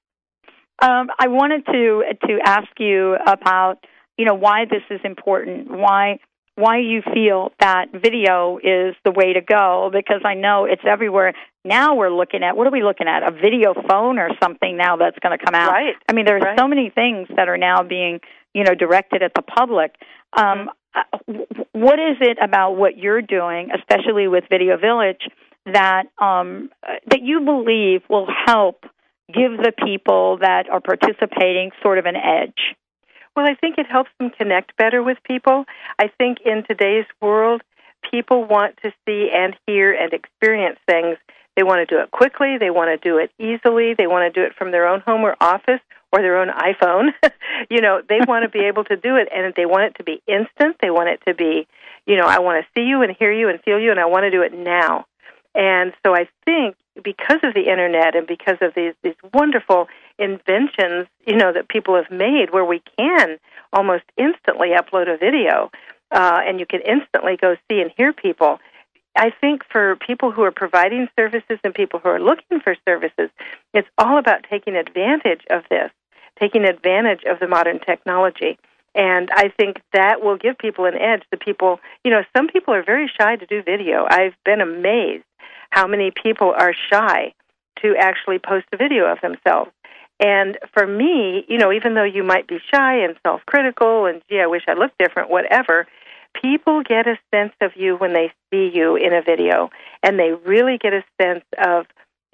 Um, 0.81 1.08
I 1.19 1.26
wanted 1.26 1.67
to 1.67 2.02
to 2.29 2.38
ask 2.44 2.69
you 2.79 3.17
about 3.26 3.85
you 4.17 4.26
know 4.26 4.35
why 4.35 4.64
this 4.64 4.82
is 4.91 5.00
important, 5.02 5.69
why 5.70 6.19
why 6.56 6.79
you 6.79 7.03
feel 7.03 7.53
that 7.59 7.87
video 7.93 8.59
is 8.59 8.95
the 9.05 9.11
way 9.11 9.33
to 9.33 9.41
go 9.41 9.91
because 9.93 10.23
I 10.25 10.35
know 10.35 10.67
it's 10.67 10.83
everywhere. 10.87 11.35
Now 11.65 11.97
we're 11.97 12.15
looking 12.15 12.43
at 12.43 12.56
what 12.56 12.67
are 12.67 12.71
we 12.71 12.83
looking 12.83 13.09
at? 13.09 13.27
A 13.27 13.33
video 13.33 13.75
phone 13.89 14.19
or 14.19 14.31
something 14.43 14.77
now 14.77 14.97
that's 14.97 15.19
going 15.19 15.37
to 15.37 15.45
come 15.45 15.55
out. 15.55 15.73
Right. 15.73 15.95
I 16.09 16.12
mean, 16.12 16.27
there's 16.27 16.43
right. 16.45 16.59
so 16.59 16.69
many 16.69 16.91
things 16.91 17.29
that 17.37 17.49
are 17.49 17.59
now 17.59 17.83
being 17.83 18.21
you 18.55 18.65
know 18.65 18.75
directed 18.75 19.23
at 19.23 19.33
the 19.35 19.43
public. 19.43 19.95
Um, 20.33 20.71
mm-hmm. 21.29 21.62
what 21.73 21.99
is 21.99 22.19
it 22.21 22.39
about 22.41 22.73
what 22.73 22.97
you're 22.97 23.23
doing, 23.23 23.71
especially 23.77 24.29
with 24.29 24.45
Video 24.49 24.77
Village, 24.77 25.29
that 25.67 26.05
um, 26.21 26.71
that 27.06 27.23
you 27.23 27.41
believe 27.41 28.03
will 28.08 28.29
help 28.46 28.84
give 29.29 29.56
the 29.56 29.73
people 29.84 30.39
that 30.41 30.69
are 30.70 30.81
participating 30.81 31.70
sort 31.82 31.99
of 31.99 32.06
an 32.06 32.17
edge? 32.17 32.77
Well, 33.36 33.46
I 33.46 33.55
think 33.55 33.79
it 33.79 33.86
helps 33.86 34.10
them 34.19 34.31
connect 34.31 34.76
better 34.76 35.03
with 35.03 35.19
people. 35.24 35.64
I 35.98 36.08
think 36.19 36.38
in 36.44 36.62
today's 36.69 37.06
world, 37.20 37.62
people 38.08 38.44
want 38.44 38.79
to 38.82 38.93
see 39.06 39.31
and 39.34 39.56
hear 39.67 39.93
and 39.93 40.12
experience 40.12 40.79
things. 40.88 41.17
They 41.56 41.62
want 41.62 41.86
to 41.88 41.94
do 41.94 42.00
it 42.00 42.10
quickly, 42.10 42.58
they 42.58 42.70
want 42.70 42.91
to 42.91 43.08
do 43.08 43.19
it 43.19 43.31
easily, 43.38 43.94
they 43.94 44.08
want 44.08 44.32
to 44.32 44.41
do 44.41 44.44
it 44.44 44.55
from 44.56 44.72
their 44.72 44.88
own 44.88 45.00
home 45.00 45.22
or 45.22 45.36
office 45.41 45.81
or 46.12 46.20
their 46.20 46.38
own 46.38 46.48
iPhone. 46.48 47.10
you 47.70 47.81
know, 47.81 48.03
they 48.08 48.19
want 48.26 48.44
to 48.44 48.48
be 48.48 48.67
able 48.67 48.84
to 48.84 48.96
do 48.96 49.17
it 49.17 49.29
and 49.34 49.53
they 49.56 49.67
want 49.67 49.84
it 49.84 49.96
to 49.98 50.05
be 50.05 50.20
instant. 50.26 50.76
They 50.81 50.91
want 50.91 51.10
it 51.10 51.20
to 51.29 51.34
be, 51.34 51.67
you 52.06 52.17
know, 52.17 52.26
I 52.26 52.41
want 52.41 52.64
to 52.64 52.69
see 52.74 52.86
you 52.86 53.03
and 53.03 53.14
hear 53.17 53.32
you 53.32 53.48
and 53.48 53.60
feel 53.62 53.79
you 53.79 53.91
and 53.91 54.00
I 54.00 54.06
want 54.06 54.24
to 54.24 54.31
do 54.31 54.43
it 54.43 54.53
now. 54.53 55.06
And 55.55 55.93
so 56.05 56.14
I 56.14 56.29
think 56.44 56.76
because 57.03 57.41
of 57.43 57.55
the 57.55 57.70
internet 57.70 58.15
and 58.15 58.27
because 58.27 58.58
of 58.60 58.74
these 58.74 58.94
these 59.03 59.17
wonderful 59.32 59.89
inventions, 60.19 61.08
you 61.27 61.36
know, 61.36 61.53
that 61.53 61.69
people 61.69 61.96
have 61.96 62.10
made 62.10 62.53
where 62.53 62.65
we 62.65 62.82
can 62.98 63.39
almost 63.72 64.05
instantly 64.17 64.70
upload 64.70 65.13
a 65.13 65.17
video 65.17 65.70
uh, 66.10 66.41
and 66.46 66.60
you 66.60 66.67
can 66.67 66.81
instantly 66.82 67.36
go 67.36 67.56
see 67.69 67.81
and 67.81 67.91
hear 67.96 68.13
people. 68.13 68.58
I 69.17 69.31
think 69.31 69.63
for 69.70 69.96
people 69.96 70.32
who 70.32 70.43
are 70.43 70.51
providing 70.51 71.08
services 71.19 71.58
and 71.63 71.74
people 71.74 72.01
who 72.01 72.08
are 72.08 72.20
looking 72.20 72.60
for 72.60 72.77
services, 72.86 73.31
it's 73.72 73.89
all 73.96 74.19
about 74.19 74.46
taking 74.51 74.74
advantage 74.77 75.43
of 75.51 75.63
this, 75.70 75.91
taking 76.41 76.65
advantage 76.65 77.22
of 77.24 77.39
the 77.39 77.46
modern 77.46 77.79
technology. 77.79 78.58
And 78.96 79.29
I 79.32 79.48
think 79.48 79.81
that 79.93 80.22
will 80.22 80.36
give 80.36 80.56
people 80.58 80.84
an 80.84 80.94
edge. 80.94 81.22
The 81.31 81.36
people, 81.36 81.81
you 82.05 82.10
know, 82.10 82.22
some 82.36 82.48
people 82.48 82.74
are 82.74 82.84
very 82.84 83.10
shy 83.20 83.36
to 83.36 83.46
do 83.46 83.63
video. 83.63 84.06
I've 84.08 84.34
been 84.44 84.60
amazed 84.60 85.24
how 85.74 85.88
many 85.88 86.12
people 86.12 86.54
are 86.56 86.72
shy 86.93 87.34
to 87.82 87.96
actually 87.98 88.38
post 88.38 88.64
a 88.72 88.76
video 88.76 89.10
of 89.10 89.19
themselves. 89.20 89.72
And 90.20 90.56
for 90.72 90.86
me, 90.86 91.44
you 91.48 91.58
know, 91.58 91.72
even 91.72 91.94
though 91.94 92.04
you 92.04 92.22
might 92.22 92.46
be 92.46 92.58
shy 92.72 93.04
and 93.04 93.16
self 93.26 93.40
critical 93.44 94.06
and, 94.06 94.22
gee, 94.31 94.40
I 94.40 94.46
wish 94.46 94.62
I 94.69 94.74
looked 94.74 94.98
different, 94.98 95.31
whatever, 95.31 95.88
people 96.40 96.84
get 96.84 97.08
a 97.08 97.19
sense 97.34 97.54
of 97.60 97.72
you 97.74 97.96
when 97.96 98.12
they 98.12 98.32
see 98.50 98.70
you 98.72 98.94
in 98.94 99.12
a 99.12 99.20
video. 99.20 99.70
And 100.04 100.16
they 100.16 100.31
really 100.46 100.78
get 100.78 100.93
a 100.93 101.02
sense 101.20 101.44
of, 101.58 101.86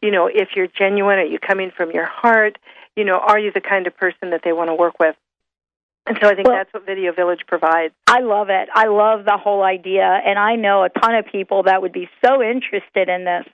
you 0.02 0.10
know, 0.10 0.26
if 0.26 0.50
you're 0.54 0.68
genuine, 0.78 1.18
are 1.18 1.24
you 1.24 1.38
coming 1.38 1.70
from 1.74 1.92
your 1.92 2.06
heart? 2.06 2.58
You 2.94 3.04
know, 3.04 3.18
are 3.18 3.38
you 3.38 3.52
the 3.52 3.62
kind 3.62 3.86
of 3.86 3.96
person 3.96 4.30
that 4.30 4.42
they 4.44 4.52
want 4.52 4.68
to 4.68 4.74
work 4.74 4.98
with? 5.00 5.16
And 6.10 6.18
so 6.20 6.28
I 6.28 6.34
think 6.34 6.48
well, 6.48 6.56
that's 6.56 6.74
what 6.74 6.84
Video 6.84 7.12
Village 7.12 7.42
provides. 7.46 7.94
I 8.08 8.18
love 8.18 8.48
it. 8.50 8.68
I 8.74 8.88
love 8.88 9.24
the 9.24 9.38
whole 9.40 9.62
idea, 9.62 10.02
and 10.02 10.40
I 10.40 10.56
know 10.56 10.82
a 10.82 10.88
ton 10.88 11.14
of 11.14 11.24
people 11.30 11.62
that 11.66 11.82
would 11.82 11.92
be 11.92 12.08
so 12.24 12.42
interested 12.42 13.08
in 13.08 13.24
this. 13.24 13.46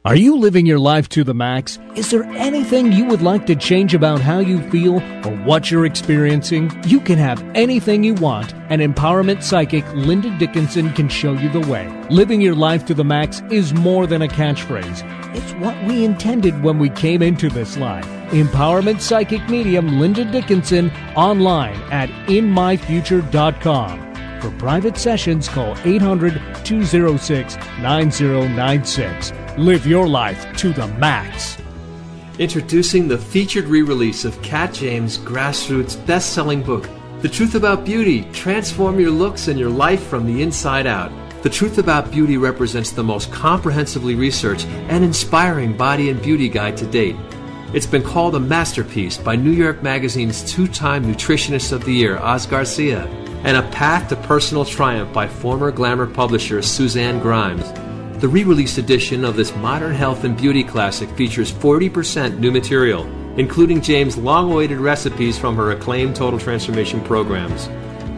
Are 0.03 0.15
you 0.15 0.36
living 0.36 0.65
your 0.65 0.79
life 0.79 1.10
to 1.10 1.24
the 1.24 1.36
max? 1.36 1.77
Is 1.96 2.10
there 2.10 2.24
anything 2.24 2.91
you 2.91 3.05
would 3.05 3.22
like 3.22 3.46
to 3.46 3.55
change 3.55 3.93
about 3.93 4.20
how 4.20 4.39
you 4.39 4.60
feel 4.72 4.96
or 4.96 5.38
what 5.46 5.70
you're 5.70 5.86
experiencing? 5.86 6.72
You 6.88 7.00
can 7.00 7.20
have 7.20 7.43
anything 7.53 8.03
you 8.03 8.15
want, 8.15 8.51
and 8.70 8.81
empowerment 8.81 9.43
psychic 9.43 9.86
Linda 9.93 10.36
Dickinson 10.39 10.91
can 10.93 11.08
show 11.08 11.34
you 11.34 11.50
the 11.50 11.60
way. 11.70 11.88
Living 12.10 12.41
your 12.41 12.55
life 12.55 12.84
to 12.86 12.96
the 12.96 13.03
max 13.03 13.43
is 13.51 13.75
more 13.75 14.08
than 14.08 14.24
a 14.24 14.27
catchphrase. 14.27 15.03
It's 15.36 15.53
what 15.63 15.79
we 15.84 16.03
intended 16.03 16.63
when 16.63 16.79
we 16.79 16.89
came 16.89 17.22
into 17.22 17.48
this 17.50 17.77
life. 17.77 18.08
Empowerment 18.31 19.01
psychic 19.01 19.48
medium 19.50 20.00
Linda 20.00 20.25
Dickinson 20.25 20.89
online 21.15 21.79
at 21.91 22.10
inmyfuture.com. 22.25 24.11
For 24.42 24.50
private 24.58 24.98
sessions, 24.98 25.48
call 25.48 25.78
800 25.86 26.42
206 26.66 27.56
9096. 27.80 29.34
Live 29.60 29.86
your 29.86 30.08
life 30.08 30.58
to 30.58 30.74
the 30.74 30.88
max. 30.88 31.60
Introducing 32.40 33.08
the 33.08 33.20
featured 33.20 33.66
re 33.66 33.84
release 33.84 34.26
of 34.26 34.42
Kat 34.42 34.74
James' 34.74 35.20
grassroots 35.20 36.04
best 36.08 36.34
selling 36.34 36.64
book, 36.64 36.90
The 37.22 37.30
Truth 37.30 37.54
About 37.54 37.86
Beauty 37.86 38.24
Transform 38.34 39.00
Your 39.00 39.12
Looks 39.12 39.48
and 39.48 39.60
Your 39.60 39.70
Life 39.70 40.08
from 40.08 40.26
the 40.26 40.42
Inside 40.42 40.88
Out. 40.88 41.12
The 41.44 41.50
Truth 41.50 41.78
About 41.78 42.10
Beauty 42.10 42.38
represents 42.38 42.90
the 42.90 43.04
most 43.04 43.32
comprehensively 43.32 44.16
researched 44.16 44.66
and 44.90 45.04
inspiring 45.04 45.78
body 45.78 46.10
and 46.10 46.20
beauty 46.20 46.50
guide 46.50 46.78
to 46.78 46.88
date. 46.88 47.16
It's 47.76 47.86
been 47.86 48.02
called 48.02 48.34
a 48.34 48.40
masterpiece 48.40 49.20
by 49.20 49.36
New 49.36 49.52
York 49.52 49.84
Magazine's 49.84 50.44
two 50.52 50.68
time 50.68 51.06
Nutritionist 51.06 51.72
of 51.72 51.86
the 51.86 51.94
Year, 51.94 52.18
Oz 52.18 52.48
Garcia 52.48 53.08
and 53.44 53.58
A 53.58 53.64
Path 53.70 54.10
to 54.10 54.16
Personal 54.16 54.66
Triumph 54.66 55.12
by 55.14 55.28
former 55.28 55.72
glamour 55.72 56.08
publisher 56.08 56.62
Suzanne 56.62 57.20
Grimes. 57.20 57.72
The 58.22 58.28
re 58.28 58.44
released 58.44 58.78
edition 58.78 59.26
of 59.26 59.36
this 59.36 59.56
modern 59.56 59.94
health 59.96 60.24
and 60.24 60.38
beauty 60.38 60.64
classic 60.64 61.10
features 61.12 61.52
40% 61.52 62.38
new 62.38 62.52
material, 62.52 63.06
including 63.38 63.82
James' 63.82 64.16
long 64.16 64.52
awaited 64.52 64.78
recipes 64.80 65.40
from 65.40 65.56
her 65.56 65.72
acclaimed 65.72 66.16
Total 66.16 66.40
Transformation 66.40 67.02
programs. 67.02 67.68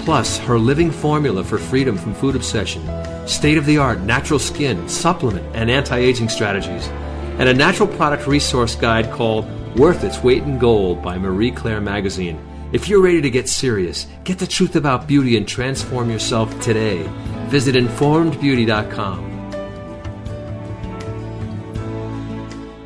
Plus, 0.03 0.38
her 0.39 0.60
living 0.60 0.92
formula 0.92 1.42
for 1.42 1.58
freedom 1.58 1.98
from 1.98 2.13
food 2.13 2.36
obsession, 2.36 2.84
state 3.25 3.58
of 3.58 3.65
the 3.65 3.77
art 3.77 4.01
natural 4.01 4.39
skin, 4.39 4.89
supplement, 4.89 5.46
and 5.56 5.72
anti 5.72 5.98
aging 5.98 6.27
strategies, 6.27 6.89
and 7.39 7.48
a 7.48 7.53
natural 7.53 7.88
product 7.88 8.27
resource 8.27 8.75
guide 8.75 9.10
called 9.10 9.48
Worth 9.77 10.03
Its 10.03 10.22
Weight 10.22 10.44
in 10.44 10.60
Gold 10.60 11.01
by 11.01 11.18
Marie 11.18 11.51
Claire 11.51 11.80
Magazine. 11.80 12.38
If 12.74 12.89
you're 12.89 13.03
ready 13.03 13.22
to 13.22 13.30
get 13.30 13.48
serious, 13.48 14.08
get 14.24 14.39
the 14.39 14.48
truth 14.48 14.75
about 14.75 15.08
beauty 15.08 15.38
and 15.38 15.48
transform 15.48 16.10
yourself 16.10 16.60
today. 16.60 17.03
Visit 17.50 17.75
informedbeauty.com. 17.75 19.32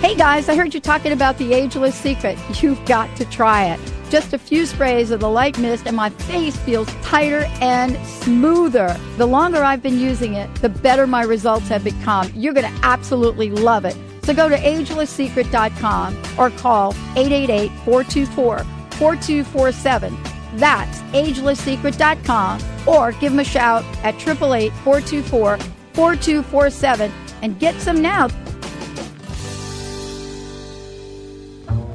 Hey 0.00 0.14
guys, 0.14 0.48
I 0.48 0.56
heard 0.56 0.74
you 0.74 0.80
talking 0.80 1.12
about 1.12 1.38
the 1.38 1.52
ageless 1.52 1.94
secret. 1.94 2.38
You've 2.62 2.84
got 2.84 3.14
to 3.16 3.24
try 3.26 3.66
it. 3.66 3.80
Just 4.10 4.32
a 4.32 4.38
few 4.38 4.66
sprays 4.66 5.12
of 5.12 5.20
the 5.20 5.28
light 5.28 5.56
mist, 5.58 5.86
and 5.86 5.96
my 5.96 6.10
face 6.10 6.56
feels 6.56 6.88
tighter 7.02 7.44
and 7.60 7.96
smoother. 8.06 8.98
The 9.18 9.26
longer 9.26 9.62
I've 9.62 9.82
been 9.82 10.00
using 10.00 10.34
it, 10.34 10.52
the 10.56 10.68
better 10.68 11.06
my 11.06 11.22
results 11.22 11.68
have 11.68 11.84
become. 11.84 12.30
You're 12.34 12.52
going 12.52 12.66
to 12.66 12.80
absolutely 12.82 13.50
love 13.50 13.84
it. 13.84 13.96
So 14.24 14.34
go 14.34 14.48
to 14.48 14.56
agelesssecret.com 14.56 16.22
or 16.38 16.50
call 16.50 16.90
888 17.16 17.70
424 17.84 18.58
4247. 18.90 20.18
That's 20.56 20.98
agelesssecret.com 20.98 22.60
or 22.86 23.12
give 23.12 23.32
them 23.32 23.40
a 23.40 23.44
shout 23.44 23.84
at 24.02 24.14
888 24.16 24.72
424 24.72 25.58
4247 25.92 27.12
and 27.42 27.58
get 27.58 27.74
some 27.76 28.02
now. 28.02 28.28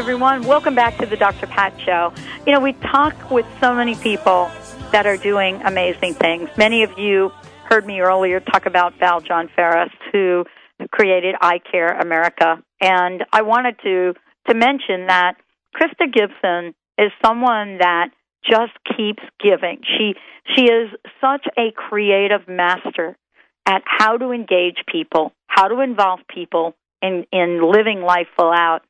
everyone. 0.00 0.46
Welcome 0.46 0.74
back 0.74 0.96
to 0.96 1.04
the 1.04 1.16
Dr. 1.18 1.46
Pat 1.46 1.78
Show. 1.78 2.14
You 2.46 2.54
know, 2.54 2.60
we 2.60 2.72
talk 2.72 3.30
with 3.30 3.44
so 3.60 3.74
many 3.74 3.94
people 3.96 4.50
that 4.92 5.04
are 5.04 5.18
doing 5.18 5.60
amazing 5.62 6.14
things. 6.14 6.48
Many 6.56 6.84
of 6.84 6.98
you 6.98 7.30
heard 7.68 7.84
me 7.84 8.00
earlier 8.00 8.40
talk 8.40 8.64
about 8.64 8.98
Val 8.98 9.20
John 9.20 9.50
Ferris, 9.54 9.92
who 10.10 10.46
created 10.90 11.34
Eye 11.42 11.60
Care 11.70 11.98
America, 11.98 12.62
and 12.80 13.24
I 13.30 13.42
wanted 13.42 13.78
to 13.82 14.14
to 14.48 14.54
mention 14.54 15.08
that 15.08 15.34
Krysta 15.76 16.10
Gibson 16.10 16.74
is 16.96 17.12
someone 17.22 17.76
that 17.80 18.08
just 18.42 18.72
keeps 18.96 19.22
giving. 19.38 19.82
She 19.84 20.14
she 20.56 20.62
is 20.62 20.88
such 21.20 21.46
a 21.58 21.72
creative 21.76 22.48
master 22.48 23.18
at 23.66 23.82
how 23.84 24.16
to 24.16 24.30
engage 24.30 24.78
people, 24.90 25.34
how 25.46 25.68
to 25.68 25.80
involve 25.80 26.20
people 26.34 26.74
in 27.02 27.26
in 27.32 27.60
living 27.70 28.00
life 28.00 28.28
full 28.34 28.50
out 28.50 28.80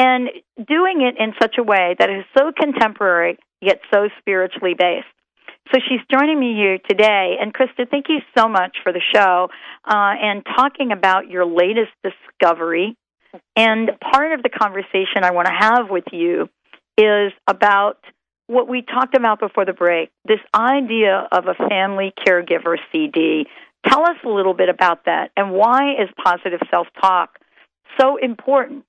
and 0.00 0.30
doing 0.56 1.02
it 1.02 1.20
in 1.22 1.34
such 1.40 1.56
a 1.58 1.62
way 1.62 1.94
that 1.98 2.08
is 2.08 2.24
so 2.36 2.50
contemporary 2.58 3.36
yet 3.60 3.80
so 3.92 4.08
spiritually 4.18 4.74
based. 4.76 5.06
So 5.72 5.78
she's 5.86 6.00
joining 6.10 6.40
me 6.40 6.54
here 6.54 6.78
today. 6.88 7.36
And 7.38 7.52
Krysta, 7.52 7.88
thank 7.88 8.06
you 8.08 8.20
so 8.36 8.48
much 8.48 8.78
for 8.82 8.92
the 8.92 9.02
show 9.14 9.50
uh, 9.84 10.14
and 10.20 10.42
talking 10.56 10.90
about 10.90 11.28
your 11.28 11.44
latest 11.44 11.92
discovery. 12.02 12.96
And 13.54 13.90
part 14.00 14.32
of 14.32 14.42
the 14.42 14.48
conversation 14.48 15.22
I 15.22 15.32
want 15.32 15.48
to 15.48 15.54
have 15.56 15.90
with 15.90 16.04
you 16.12 16.48
is 16.96 17.32
about 17.46 17.98
what 18.46 18.68
we 18.68 18.82
talked 18.82 19.14
about 19.14 19.38
before 19.38 19.64
the 19.66 19.74
break 19.74 20.10
this 20.26 20.40
idea 20.54 21.28
of 21.30 21.44
a 21.46 21.54
family 21.68 22.12
caregiver 22.26 22.76
CD. 22.90 23.46
Tell 23.86 24.02
us 24.02 24.16
a 24.24 24.28
little 24.28 24.54
bit 24.54 24.70
about 24.70 25.04
that 25.04 25.30
and 25.36 25.52
why 25.52 25.92
is 25.92 26.08
positive 26.24 26.60
self 26.70 26.88
talk 27.00 27.38
so 28.00 28.16
important? 28.16 28.84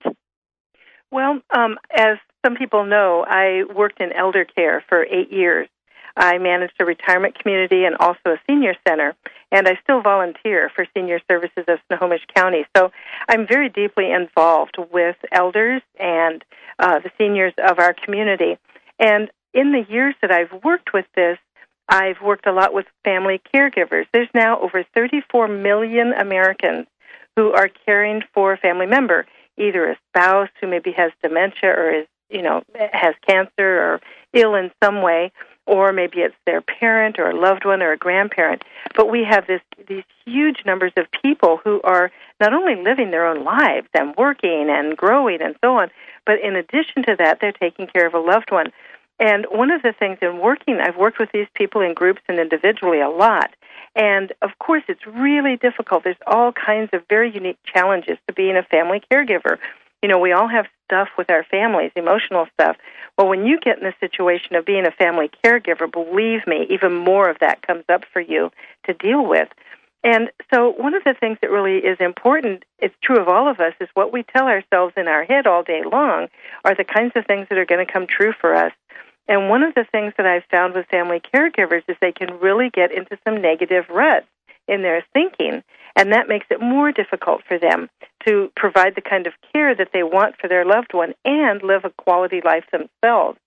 Well, 1.12 1.42
um, 1.56 1.78
as 1.96 2.18
some 2.44 2.56
people 2.56 2.86
know, 2.86 3.26
I 3.28 3.64
worked 3.74 4.00
in 4.00 4.14
elder 4.14 4.46
care 4.46 4.84
for 4.88 5.04
eight 5.04 5.32
years. 5.32 5.68
I 6.16 6.38
managed 6.38 6.74
a 6.80 6.86
retirement 6.86 7.38
community 7.40 7.86
and 7.86 7.96
also 7.98 8.32
a 8.32 8.42
senior 8.50 8.76
center, 8.88 9.16
and 9.52 9.68
I 9.68 9.78
still 9.84 10.02
volunteer 10.02 10.70
for 10.74 10.86
senior 10.96 11.20
services 11.30 11.66
of 11.68 11.80
Snohomish 11.88 12.26
County. 12.36 12.66
So 12.76 12.92
I'm 13.30 13.48
very 13.48 13.70
deeply 13.70 14.12
involved 14.12 14.78
with 14.92 15.16
elders 15.32 15.82
and 16.00 16.44
uh, 16.80 17.00
the 17.00 17.12
seniors 17.18 17.54
of 17.58 17.80
our 17.80 17.94
community. 17.94 18.58
And 19.00 19.30
in 19.54 19.72
the 19.72 19.86
years 19.90 20.16
that 20.22 20.32
I've 20.32 20.64
worked 20.64 20.94
with 20.94 21.06
this, 21.16 21.38
I've 21.88 22.22
worked 22.22 22.48
a 22.48 22.54
lot 22.54 22.74
with 22.74 22.86
family 23.04 23.42
caregivers. 23.54 24.06
There's 24.14 24.30
now 24.34 24.60
over 24.60 24.84
34 24.94 25.48
million 25.50 26.14
Americans 26.14 26.88
who 27.36 27.52
are 27.52 27.70
caring 27.86 28.22
for 28.34 28.54
a 28.54 28.58
family 28.58 28.86
member, 28.86 29.26
either 29.58 29.90
a 29.90 29.98
spouse 30.10 30.50
who 30.60 30.68
maybe 30.68 30.92
has 30.92 31.12
dementia 31.22 31.70
or 31.70 31.92
is, 31.92 32.08
you 32.30 32.42
know, 32.42 32.64
has 32.94 33.16
cancer 33.28 33.52
or 33.80 34.02
ill 34.34 34.56
in 34.56 34.72
some 34.84 35.02
way, 35.02 35.32
or 35.68 35.94
maybe 35.94 36.20
it's 36.20 36.36
their 36.46 36.62
parent 36.62 37.20
or 37.20 37.30
a 37.30 37.40
loved 37.40 37.66
one 37.66 37.82
or 37.82 37.92
a 37.92 37.98
grandparent. 37.98 38.64
But 38.96 39.10
we 39.10 39.24
have 39.24 39.48
this 39.48 39.62
these 39.88 40.04
huge 40.26 40.64
numbers 40.66 40.94
of 40.98 41.06
people 41.22 41.60
who 41.64 41.82
are 41.84 42.12
not 42.40 42.54
only 42.54 42.76
living 42.76 43.12
their 43.12 43.28
own 43.28 43.44
lives 43.44 43.88
and 43.94 44.16
working 44.16 44.68
and 44.70 44.98
growing 44.98 45.42
and 45.42 45.56
so 45.64 45.78
on, 45.78 45.90
but 46.26 46.40
in 46.42 46.56
addition 46.56 47.04
to 47.04 47.16
that, 47.18 47.40
they're 47.40 47.52
taking 47.52 47.88
care 47.88 48.08
of 48.08 48.14
a 48.14 48.20
loved 48.20 48.52
one. 48.52 48.72
And 49.22 49.46
one 49.52 49.70
of 49.70 49.84
the 49.84 49.94
things 49.94 50.18
in 50.24 50.40
working, 50.40 50.80
I've 50.82 50.98
worked 50.98 51.20
with 51.20 51.30
these 51.32 51.48
people 51.54 51.82
in 51.82 51.94
groups 51.94 52.24
and 52.28 52.40
individually 52.40 53.02
a 53.02 53.10
lot. 53.10 53.52
And 53.96 54.34
of 54.42 54.58
course, 54.58 54.82
it's 54.88 55.06
really 55.06 55.58
difficult. 55.58 56.04
There's 56.04 56.16
all 56.26 56.52
kinds 56.52 56.90
of 56.92 57.04
very 57.08 57.32
unique 57.32 57.60
challenges 57.64 58.18
to 58.28 58.34
being 58.34 58.58
a 58.58 58.64
family 58.64 59.00
caregiver. 59.12 59.60
You 60.02 60.10
know, 60.10 60.18
we 60.18 60.32
all 60.32 60.48
have 60.48 60.66
stuff 60.86 61.10
with 61.20 61.30
our 61.30 61.44
families, 61.44 61.92
emotional 61.96 62.48
stuff. 62.54 62.78
Well, 63.16 63.28
when 63.28 63.46
you 63.46 63.60
get 63.60 63.78
in 63.78 63.84
the 63.84 63.94
situation 64.00 64.56
of 64.56 64.66
being 64.66 64.88
a 64.88 64.92
family 64.92 65.30
caregiver, 65.46 65.92
believe 65.92 66.48
me, 66.48 66.66
even 66.72 66.96
more 66.96 67.30
of 67.30 67.38
that 67.40 67.62
comes 67.62 67.84
up 67.90 68.06
for 68.12 68.22
you 68.22 68.50
to 68.88 68.94
deal 68.96 69.24
with. 69.24 69.50
And 70.04 70.32
so, 70.52 70.72
one 70.72 70.96
of 70.96 71.04
the 71.04 71.14
things 71.14 71.38
that 71.44 71.52
really 71.52 71.78
is 71.78 71.98
important, 72.00 72.64
it's 72.80 72.96
true 73.04 73.20
of 73.20 73.28
all 73.28 73.48
of 73.48 73.60
us, 73.60 73.74
is 73.80 73.88
what 73.94 74.12
we 74.12 74.24
tell 74.24 74.48
ourselves 74.48 74.94
in 74.98 75.08
our 75.08 75.24
head 75.24 75.46
all 75.46 75.62
day 75.62 75.84
long 75.84 76.28
are 76.66 76.74
the 76.74 76.84
kinds 76.84 77.12
of 77.16 77.28
things 77.28 77.46
that 77.50 77.60
are 77.60 77.68
going 77.68 77.86
to 77.86 77.92
come 77.92 78.08
true 78.08 78.34
for 78.34 78.56
us. 78.56 78.72
And 79.28 79.50
one 79.50 79.64
of 79.64 79.74
the 79.76 79.86
things 79.92 80.14
that 80.18 80.26
I've 80.26 80.44
found 80.52 80.74
with 80.74 80.88
family 80.88 81.22
caregivers 81.34 81.84
is 81.88 81.96
they 82.02 82.12
can 82.12 82.40
really 82.40 82.70
get 82.70 82.92
into 82.92 83.18
some 83.24 83.42
negative 83.42 83.86
ruts 83.90 84.28
in 84.68 84.82
their 84.82 85.04
thinking, 85.14 85.64
and 85.96 86.14
that 86.14 86.28
makes 86.28 86.48
it 86.50 86.62
more 86.62 86.92
difficult 86.92 87.42
for 87.48 87.58
them 87.58 87.90
to 88.28 88.52
provide 88.56 88.96
the 88.96 89.02
kind 89.02 89.28
of 89.28 89.34
care 89.54 89.76
that 89.76 89.90
they 89.94 90.04
want 90.04 90.36
for 90.38 90.48
their 90.48 90.66
loved 90.66 90.94
one 90.94 91.14
and 91.26 91.62
live 91.64 91.86
a 91.86 91.90
quality 91.90 92.42
life 92.44 92.66
themselves. 92.72 93.40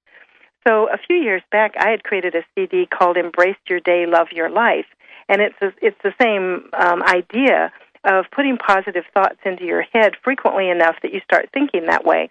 So 0.67 0.89
a 0.89 0.99
few 0.99 1.17
years 1.17 1.43
back, 1.53 1.75
I 1.79 1.91
had 1.91 2.05
created 2.05 2.35
a 2.35 2.45
CD 2.55 2.87
called 2.87 3.17
"Embrace 3.17 3.57
Your 3.69 3.81
Day, 3.81 4.07
Love 4.07 4.29
Your 4.33 4.51
Life," 4.51 4.87
and 5.29 5.41
it's 5.43 5.57
a, 5.61 5.73
it's 5.83 6.01
the 6.03 6.15
same 6.21 6.71
um, 6.73 7.03
idea 7.03 7.73
of 8.05 8.27
putting 8.31 8.59
positive 8.59 9.05
thoughts 9.15 9.39
into 9.45 9.65
your 9.65 9.83
head 9.83 10.15
frequently 10.23 10.69
enough 10.69 10.97
that 11.03 11.13
you 11.13 11.21
start 11.21 11.49
thinking 11.53 11.87
that 11.87 12.05
way. 12.05 12.31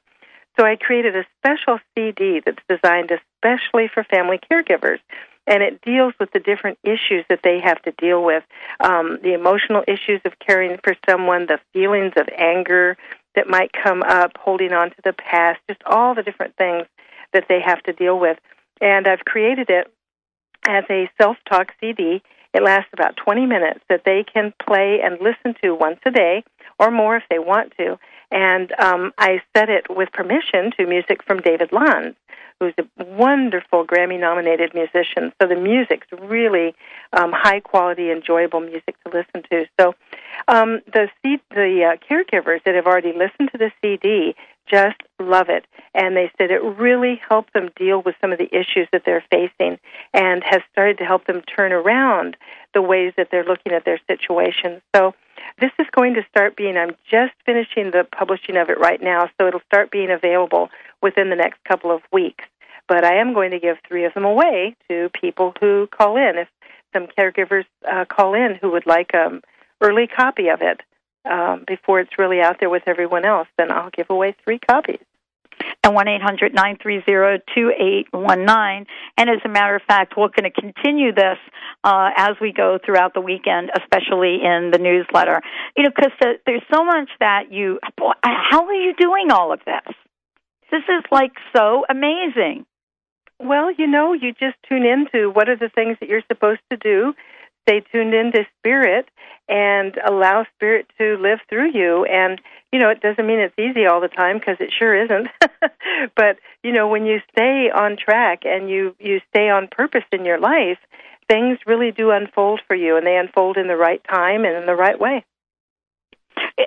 So 0.57 0.65
I 0.65 0.75
created 0.75 1.15
a 1.15 1.25
special 1.39 1.79
CD 1.95 2.41
that's 2.45 2.61
designed 2.69 3.11
especially 3.11 3.87
for 3.87 4.03
family 4.03 4.39
caregivers. 4.51 4.99
And 5.45 5.61
it 5.61 5.81
deals 5.81 6.13
with 6.19 6.31
the 6.31 6.39
different 6.39 6.77
issues 6.83 7.25
that 7.29 7.41
they 7.43 7.59
have 7.59 7.81
to 7.81 7.91
deal 7.91 8.23
with 8.23 8.43
um, 8.79 9.19
the 9.21 9.33
emotional 9.33 9.83
issues 9.87 10.21
of 10.23 10.39
caring 10.39 10.79
for 10.83 10.95
someone, 11.09 11.47
the 11.47 11.59
feelings 11.73 12.13
of 12.15 12.29
anger 12.37 12.95
that 13.35 13.49
might 13.49 13.71
come 13.73 14.03
up, 14.03 14.37
holding 14.39 14.71
on 14.71 14.91
to 14.91 14.95
the 15.03 15.13
past, 15.13 15.59
just 15.67 15.81
all 15.85 16.15
the 16.15 16.23
different 16.23 16.55
things 16.55 16.87
that 17.33 17.45
they 17.49 17.59
have 17.59 17.81
to 17.83 17.93
deal 17.93 18.17
with. 18.17 18.37
And 18.79 19.07
I've 19.07 19.25
created 19.25 19.69
it 19.69 19.91
as 20.65 20.85
a 20.89 21.09
self 21.21 21.35
talk 21.49 21.73
CD. 21.81 22.21
It 22.53 22.63
lasts 22.63 22.91
about 22.93 23.17
20 23.17 23.45
minutes 23.45 23.79
that 23.89 24.03
they 24.05 24.23
can 24.23 24.53
play 24.65 24.99
and 25.03 25.17
listen 25.19 25.55
to 25.63 25.73
once 25.73 25.99
a 26.05 26.11
day 26.11 26.43
or 26.79 26.91
more 26.91 27.17
if 27.17 27.23
they 27.29 27.39
want 27.39 27.73
to. 27.77 27.97
And 28.31 28.71
um, 28.79 29.11
I 29.17 29.41
set 29.55 29.69
it 29.69 29.85
with 29.89 30.11
permission 30.11 30.71
to 30.77 30.87
music 30.87 31.23
from 31.23 31.39
David 31.39 31.71
Lanz 31.71 32.15
who's 32.59 32.73
a 32.77 33.03
wonderful 33.05 33.85
Grammy 33.85 34.19
nominated 34.19 34.73
musician. 34.73 35.33
So 35.41 35.47
the 35.47 35.55
music's 35.55 36.07
really 36.11 36.75
um, 37.11 37.31
high 37.33 37.59
quality, 37.59 38.11
enjoyable 38.11 38.61
music 38.61 38.95
to 39.05 39.11
listen 39.13 39.43
to. 39.51 39.65
So 39.79 39.95
um, 40.47 40.81
the 40.91 41.09
C- 41.21 41.41
the 41.49 41.93
uh, 41.93 41.97
caregivers 42.09 42.63
that 42.65 42.75
have 42.75 42.85
already 42.85 43.13
listened 43.13 43.51
to 43.51 43.57
the 43.57 43.71
CD 43.81 44.35
just 44.69 45.01
love 45.19 45.49
it. 45.49 45.65
And 45.93 46.15
they 46.15 46.31
said 46.37 46.51
it 46.51 46.63
really 46.63 47.21
helped 47.27 47.53
them 47.53 47.69
deal 47.75 48.01
with 48.01 48.15
some 48.21 48.31
of 48.31 48.39
the 48.39 48.49
issues 48.53 48.87
that 48.91 49.03
they're 49.05 49.23
facing 49.29 49.79
and 50.13 50.43
has 50.43 50.61
started 50.71 50.97
to 50.99 51.05
help 51.05 51.25
them 51.25 51.41
turn 51.41 51.71
around 51.71 52.37
the 52.73 52.81
ways 52.81 53.13
that 53.17 53.29
they're 53.31 53.45
looking 53.45 53.73
at 53.73 53.85
their 53.85 53.99
situation. 54.07 54.81
So 54.95 55.13
this 55.59 55.71
is 55.79 55.87
going 55.91 56.15
to 56.15 56.25
start 56.29 56.55
being, 56.55 56.77
I'm 56.77 56.95
just 57.09 57.33
finishing 57.45 57.91
the 57.91 58.07
publishing 58.15 58.57
of 58.57 58.69
it 58.69 58.79
right 58.79 59.01
now, 59.01 59.29
so 59.37 59.47
it'll 59.47 59.61
start 59.67 59.91
being 59.91 60.11
available 60.11 60.69
within 61.01 61.29
the 61.29 61.35
next 61.35 61.63
couple 61.63 61.91
of 61.91 62.01
weeks. 62.11 62.45
But 62.87 63.03
I 63.03 63.15
am 63.19 63.33
going 63.33 63.51
to 63.51 63.59
give 63.59 63.77
three 63.87 64.05
of 64.05 64.13
them 64.13 64.25
away 64.25 64.75
to 64.89 65.09
people 65.19 65.53
who 65.59 65.87
call 65.87 66.17
in. 66.17 66.37
If 66.37 66.47
some 66.93 67.07
caregivers 67.07 67.65
uh, 67.89 68.05
call 68.05 68.33
in 68.33 68.55
who 68.61 68.71
would 68.71 68.85
like 68.85 69.11
an 69.13 69.41
early 69.81 70.07
copy 70.07 70.47
of 70.49 70.61
it 70.61 70.81
um, 71.29 71.63
before 71.65 71.99
it's 71.99 72.17
really 72.17 72.41
out 72.41 72.57
there 72.59 72.69
with 72.69 72.83
everyone 72.87 73.25
else, 73.25 73.47
then 73.57 73.71
I'll 73.71 73.89
give 73.89 74.09
away 74.09 74.35
three 74.43 74.59
copies 74.59 74.99
and 75.83 75.93
one 75.93 76.07
eight 76.07 76.21
hundred 76.21 76.53
nine 76.53 76.77
three 76.81 77.01
zero 77.05 77.39
two 77.53 77.71
eight 77.77 78.07
one 78.11 78.45
nine. 78.45 78.85
And 79.17 79.29
as 79.29 79.39
a 79.45 79.49
matter 79.49 79.75
of 79.75 79.81
fact, 79.83 80.13
we're 80.17 80.29
going 80.29 80.51
to 80.51 80.61
continue 80.61 81.13
this 81.13 81.37
uh, 81.83 82.09
as 82.15 82.35
we 82.41 82.53
go 82.53 82.79
throughout 82.83 83.13
the 83.13 83.21
weekend, 83.21 83.71
especially 83.77 84.39
in 84.43 84.71
the 84.71 84.79
newsletter. 84.79 85.41
You 85.77 85.83
know, 85.83 85.91
because 85.95 86.11
there's 86.45 86.63
so 86.73 86.83
much 86.83 87.09
that 87.19 87.51
you. 87.51 87.79
How 88.23 88.65
are 88.65 88.73
you 88.73 88.93
doing 88.95 89.31
all 89.31 89.53
of 89.53 89.59
this? 89.65 89.95
This 90.71 90.83
is 90.89 91.03
like 91.11 91.33
so 91.55 91.85
amazing. 91.89 92.65
Well, 93.39 93.71
you 93.71 93.87
know, 93.87 94.13
you 94.13 94.31
just 94.31 94.55
tune 94.69 94.85
into 94.85 95.29
what 95.29 95.49
are 95.49 95.57
the 95.57 95.69
things 95.69 95.97
that 95.99 96.07
you're 96.07 96.23
supposed 96.31 96.61
to 96.71 96.77
do. 96.77 97.13
Stay 97.67 97.81
tuned 97.91 98.13
into 98.13 98.45
spirit 98.59 99.09
and 99.49 99.97
allow 100.05 100.45
spirit 100.55 100.87
to 100.97 101.17
live 101.17 101.39
through 101.49 101.71
you. 101.73 102.05
And 102.05 102.39
you 102.71 102.79
know, 102.79 102.89
it 102.89 103.01
doesn't 103.01 103.25
mean 103.25 103.39
it's 103.39 103.57
easy 103.59 103.85
all 103.85 104.01
the 104.01 104.07
time 104.07 104.39
because 104.39 104.57
it 104.59 104.73
sure 104.77 105.03
isn't. 105.03 105.27
but 106.15 106.37
you 106.63 106.71
know, 106.71 106.87
when 106.87 107.05
you 107.05 107.19
stay 107.31 107.69
on 107.73 107.97
track 107.97 108.41
and 108.45 108.69
you 108.69 108.95
you 108.99 109.21
stay 109.29 109.49
on 109.49 109.67
purpose 109.71 110.03
in 110.11 110.25
your 110.25 110.39
life, 110.39 110.79
things 111.27 111.59
really 111.65 111.91
do 111.91 112.11
unfold 112.11 112.61
for 112.67 112.75
you, 112.75 112.97
and 112.97 113.05
they 113.05 113.17
unfold 113.17 113.57
in 113.57 113.67
the 113.67 113.77
right 113.77 114.01
time 114.09 114.45
and 114.45 114.55
in 114.55 114.65
the 114.65 114.75
right 114.75 114.99
way. 114.99 115.23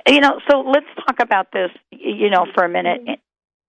You 0.07 0.21
know, 0.21 0.41
so 0.49 0.61
let's 0.61 0.87
talk 0.95 1.21
about 1.21 1.53
this. 1.53 1.71
You 1.91 2.31
know, 2.31 2.47
for 2.55 2.65
a 2.65 2.69
minute, 2.69 3.21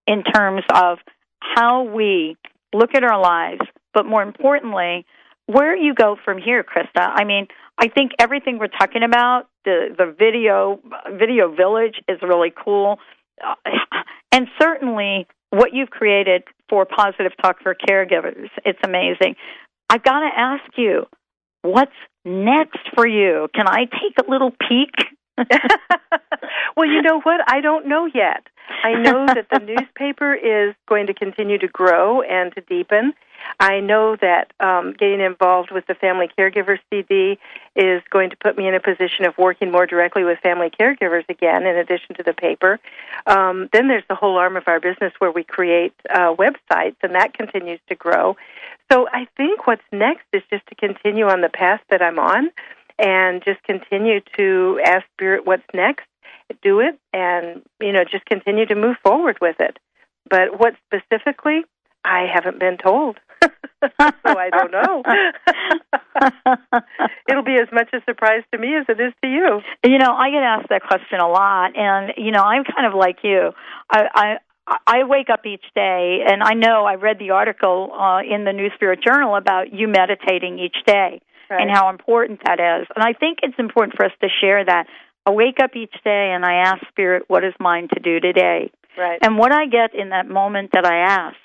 in 0.06 0.22
terms 0.22 0.62
of 0.72 0.98
how 1.40 1.82
we 1.82 2.36
look 2.72 2.94
at 2.94 3.04
our 3.04 3.20
lives, 3.20 3.62
but 3.94 4.06
more 4.06 4.22
importantly, 4.22 5.06
where 5.48 5.74
you 5.74 5.94
go 5.94 6.16
from 6.24 6.38
here, 6.38 6.62
Krysta. 6.62 7.08
I 7.14 7.24
mean, 7.24 7.48
I 7.78 7.88
think 7.88 8.12
everything 8.18 8.58
we're 8.58 8.68
talking 8.68 9.02
about, 9.02 9.48
the 9.64 9.94
the 9.96 10.14
video 10.16 10.80
video 11.18 11.54
village 11.54 12.00
is 12.06 12.18
really 12.22 12.52
cool, 12.54 12.98
uh, 13.42 13.54
and 14.32 14.46
certainly 14.60 15.26
what 15.50 15.72
you've 15.72 15.90
created 15.90 16.42
for 16.68 16.84
Positive 16.84 17.32
Talk 17.40 17.62
for 17.62 17.74
caregivers, 17.74 18.50
it's 18.64 18.78
amazing. 18.84 19.36
I've 19.88 20.02
got 20.02 20.20
to 20.20 20.30
ask 20.36 20.64
you, 20.76 21.06
what's 21.62 21.92
next 22.26 22.80
for 22.94 23.06
you? 23.06 23.48
Can 23.54 23.66
I 23.66 23.86
take 23.86 24.18
a 24.22 24.30
little 24.30 24.50
peek? 24.50 24.92
well, 26.76 26.88
you 26.88 27.02
know 27.02 27.20
what? 27.20 27.40
I 27.46 27.60
don't 27.60 27.86
know 27.86 28.06
yet. 28.06 28.46
I 28.82 28.94
know 28.94 29.26
that 29.26 29.46
the 29.50 29.58
newspaper 29.64 30.34
is 30.34 30.74
going 30.86 31.06
to 31.06 31.14
continue 31.14 31.58
to 31.58 31.68
grow 31.68 32.22
and 32.22 32.54
to 32.54 32.60
deepen. 32.60 33.14
I 33.60 33.80
know 33.80 34.16
that 34.16 34.52
um, 34.60 34.94
getting 34.98 35.20
involved 35.20 35.70
with 35.70 35.86
the 35.86 35.94
Family 35.94 36.28
Caregiver 36.36 36.78
CD 36.90 37.38
is 37.76 38.02
going 38.10 38.30
to 38.30 38.36
put 38.36 38.56
me 38.56 38.66
in 38.66 38.74
a 38.74 38.80
position 38.80 39.24
of 39.24 39.38
working 39.38 39.70
more 39.70 39.86
directly 39.86 40.24
with 40.24 40.38
family 40.40 40.70
caregivers 40.70 41.24
again, 41.28 41.64
in 41.66 41.76
addition 41.76 42.16
to 42.16 42.22
the 42.22 42.32
paper. 42.32 42.78
Um, 43.26 43.68
then 43.72 43.88
there's 43.88 44.04
the 44.08 44.16
whole 44.16 44.36
arm 44.36 44.56
of 44.56 44.64
our 44.66 44.80
business 44.80 45.12
where 45.18 45.30
we 45.30 45.44
create 45.44 45.94
uh, 46.10 46.34
websites, 46.34 46.96
and 47.02 47.14
that 47.14 47.32
continues 47.32 47.80
to 47.88 47.94
grow. 47.94 48.36
So 48.90 49.06
I 49.12 49.28
think 49.36 49.66
what's 49.66 49.82
next 49.92 50.24
is 50.32 50.42
just 50.50 50.66
to 50.68 50.74
continue 50.74 51.26
on 51.26 51.40
the 51.40 51.48
path 51.48 51.80
that 51.90 52.02
I'm 52.02 52.18
on 52.18 52.50
and 52.98 53.42
just 53.44 53.62
continue 53.62 54.20
to 54.36 54.80
ask 54.84 55.04
Spirit 55.14 55.46
what's 55.46 55.62
next, 55.72 56.06
do 56.62 56.80
it, 56.80 56.98
and, 57.12 57.62
you 57.80 57.92
know, 57.92 58.04
just 58.10 58.24
continue 58.26 58.66
to 58.66 58.74
move 58.74 58.96
forward 59.02 59.38
with 59.40 59.56
it. 59.60 59.78
But 60.28 60.58
what 60.58 60.74
specifically, 60.86 61.64
I 62.04 62.26
haven't 62.32 62.58
been 62.58 62.78
told. 62.78 63.18
so 63.42 63.50
I 64.24 64.50
don't 64.50 64.72
know. 64.72 65.02
It'll 67.28 67.44
be 67.44 67.56
as 67.60 67.68
much 67.72 67.88
a 67.92 68.00
surprise 68.04 68.42
to 68.52 68.58
me 68.58 68.76
as 68.76 68.86
it 68.88 69.00
is 69.00 69.12
to 69.22 69.30
you. 69.30 69.60
You 69.84 69.98
know, 69.98 70.12
I 70.12 70.30
get 70.30 70.42
asked 70.42 70.68
that 70.70 70.82
question 70.82 71.20
a 71.20 71.28
lot, 71.28 71.76
and 71.76 72.12
you 72.16 72.32
know, 72.32 72.42
I'm 72.42 72.64
kind 72.64 72.86
of 72.86 72.94
like 72.98 73.18
you. 73.22 73.52
I 73.90 74.38
I, 74.66 74.76
I 74.86 75.04
wake 75.04 75.30
up 75.30 75.46
each 75.46 75.64
day, 75.74 76.24
and 76.26 76.42
I 76.42 76.54
know 76.54 76.84
I 76.84 76.94
read 76.94 77.18
the 77.18 77.30
article 77.30 77.92
uh, 77.92 78.20
in 78.22 78.44
the 78.44 78.52
New 78.52 78.70
Spirit 78.74 79.00
Journal 79.06 79.36
about 79.36 79.72
you 79.72 79.88
meditating 79.88 80.58
each 80.58 80.76
day 80.86 81.20
Right. 81.50 81.62
and 81.62 81.70
how 81.70 81.88
important 81.90 82.40
that 82.44 82.60
is. 82.60 82.86
And 82.94 83.02
I 83.04 83.12
think 83.12 83.38
it's 83.42 83.58
important 83.58 83.96
for 83.96 84.04
us 84.04 84.12
to 84.20 84.28
share 84.40 84.64
that. 84.64 84.86
I 85.26 85.30
wake 85.30 85.60
up 85.62 85.76
each 85.76 85.94
day 86.04 86.32
and 86.34 86.44
I 86.44 86.62
ask 86.64 86.86
Spirit, 86.88 87.24
what 87.28 87.44
is 87.44 87.54
mine 87.60 87.88
to 87.94 88.00
do 88.00 88.20
today? 88.20 88.70
Right. 88.96 89.18
And 89.22 89.38
what 89.38 89.52
I 89.52 89.66
get 89.66 89.94
in 89.94 90.10
that 90.10 90.28
moment 90.28 90.70
that 90.72 90.86
I 90.86 90.98
ask, 90.98 91.36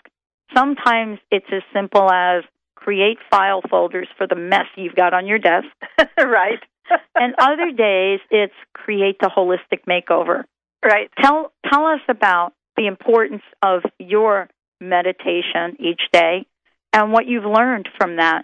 sometimes 0.56 1.20
it's 1.32 1.46
as 1.52 1.62
simple 1.74 2.10
as 2.12 2.44
create 2.76 3.18
file 3.32 3.62
folders 3.70 4.08
for 4.18 4.28
the 4.28 4.36
mess 4.36 4.66
you've 4.76 4.96
got 4.96 5.14
on 5.14 5.28
your 5.28 5.40
desk. 5.40 5.68
right. 6.18 6.60
and 7.16 7.34
other 7.38 7.72
days 7.72 8.20
it's 8.30 8.54
create 8.74 9.18
the 9.22 9.32
holistic 9.36 9.86
makeover. 9.88 10.44
right. 10.84 11.10
Tell 11.22 11.52
tell 11.72 11.86
us 11.86 12.02
about 12.10 12.54
the 12.76 12.88
importance 12.88 13.44
of 13.62 13.84
your 14.00 14.50
meditation 14.82 15.78
each 15.80 16.02
day 16.12 16.46
and 16.92 17.12
what 17.12 17.26
you've 17.28 17.46
learned 17.46 17.88
from 17.98 18.18
that. 18.18 18.44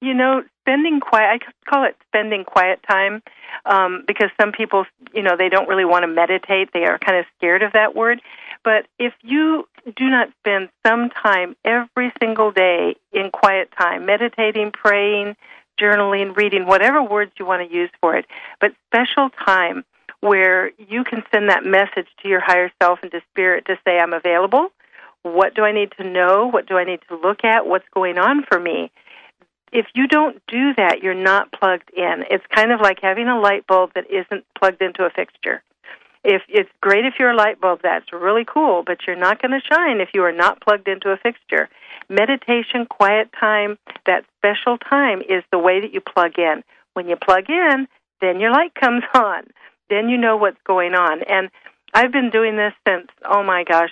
You 0.00 0.12
know, 0.12 0.42
spending 0.62 1.00
quiet, 1.00 1.42
I 1.42 1.70
call 1.70 1.84
it 1.84 1.96
spending 2.08 2.44
quiet 2.44 2.80
time 2.88 3.22
um, 3.64 4.04
because 4.06 4.30
some 4.38 4.52
people, 4.52 4.84
you 5.14 5.22
know, 5.22 5.36
they 5.36 5.48
don't 5.48 5.68
really 5.68 5.84
want 5.84 6.02
to 6.02 6.08
meditate. 6.08 6.70
They 6.72 6.84
are 6.84 6.98
kind 6.98 7.18
of 7.18 7.24
scared 7.36 7.62
of 7.62 7.72
that 7.72 7.96
word. 7.96 8.20
But 8.62 8.86
if 8.98 9.14
you 9.22 9.66
do 9.96 10.10
not 10.10 10.28
spend 10.40 10.68
some 10.86 11.08
time 11.10 11.56
every 11.64 12.12
single 12.20 12.50
day 12.50 12.96
in 13.12 13.30
quiet 13.30 13.70
time, 13.78 14.04
meditating, 14.06 14.72
praying, 14.72 15.36
journaling, 15.80 16.36
reading, 16.36 16.66
whatever 16.66 17.02
words 17.02 17.32
you 17.38 17.46
want 17.46 17.66
to 17.68 17.74
use 17.74 17.90
for 18.00 18.16
it, 18.16 18.26
but 18.60 18.72
special 18.88 19.30
time 19.30 19.84
where 20.20 20.72
you 20.78 21.04
can 21.04 21.22
send 21.30 21.48
that 21.50 21.64
message 21.64 22.08
to 22.22 22.28
your 22.28 22.40
higher 22.40 22.70
self 22.82 22.98
and 23.02 23.10
to 23.12 23.20
spirit 23.30 23.66
to 23.66 23.78
say, 23.86 23.98
I'm 23.98 24.12
available. 24.12 24.70
What 25.22 25.54
do 25.54 25.62
I 25.62 25.72
need 25.72 25.92
to 25.98 26.04
know? 26.04 26.46
What 26.46 26.66
do 26.66 26.76
I 26.76 26.84
need 26.84 27.00
to 27.08 27.16
look 27.16 27.44
at? 27.44 27.66
What's 27.66 27.88
going 27.92 28.18
on 28.18 28.44
for 28.44 28.58
me? 28.58 28.90
If 29.72 29.86
you 29.94 30.06
don't 30.06 30.40
do 30.46 30.74
that, 30.74 31.02
you're 31.02 31.14
not 31.14 31.52
plugged 31.52 31.90
in. 31.96 32.24
It's 32.30 32.44
kind 32.54 32.72
of 32.72 32.80
like 32.80 32.98
having 33.02 33.28
a 33.28 33.38
light 33.38 33.66
bulb 33.66 33.92
that 33.94 34.10
isn't 34.10 34.44
plugged 34.58 34.80
into 34.82 35.04
a 35.04 35.10
fixture. 35.10 35.62
If 36.24 36.42
it's 36.48 36.70
great 36.80 37.04
if 37.04 37.14
you're 37.18 37.30
a 37.30 37.36
light 37.36 37.60
bulb, 37.60 37.80
that's 37.82 38.12
really 38.12 38.44
cool, 38.44 38.82
but 38.84 38.98
you're 39.06 39.16
not 39.16 39.40
going 39.40 39.52
to 39.52 39.60
shine 39.66 40.00
if 40.00 40.08
you 40.14 40.22
are 40.24 40.32
not 40.32 40.60
plugged 40.60 40.88
into 40.88 41.10
a 41.10 41.16
fixture. 41.16 41.68
Meditation, 42.08 42.86
quiet 42.86 43.30
time, 43.38 43.78
that 44.06 44.24
special 44.38 44.78
time 44.78 45.20
is 45.28 45.44
the 45.52 45.58
way 45.58 45.80
that 45.80 45.92
you 45.92 46.00
plug 46.00 46.38
in. 46.38 46.62
When 46.94 47.08
you 47.08 47.16
plug 47.16 47.48
in, 47.48 47.86
then 48.20 48.40
your 48.40 48.50
light 48.50 48.74
comes 48.80 49.04
on. 49.14 49.44
Then 49.88 50.08
you 50.08 50.16
know 50.16 50.36
what's 50.36 50.60
going 50.66 50.94
on. 50.94 51.22
And 51.22 51.48
I've 51.94 52.10
been 52.12 52.30
doing 52.30 52.56
this 52.56 52.72
since 52.86 53.06
oh 53.24 53.42
my 53.44 53.62
gosh, 53.62 53.90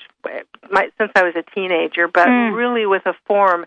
my, 0.70 0.88
since 0.98 1.12
I 1.14 1.22
was 1.22 1.34
a 1.37 1.42
teenager, 1.54 2.08
but 2.08 2.26
Mm. 2.26 2.56
really 2.56 2.87
with 2.87 3.06
a 3.06 3.14
form 3.26 3.64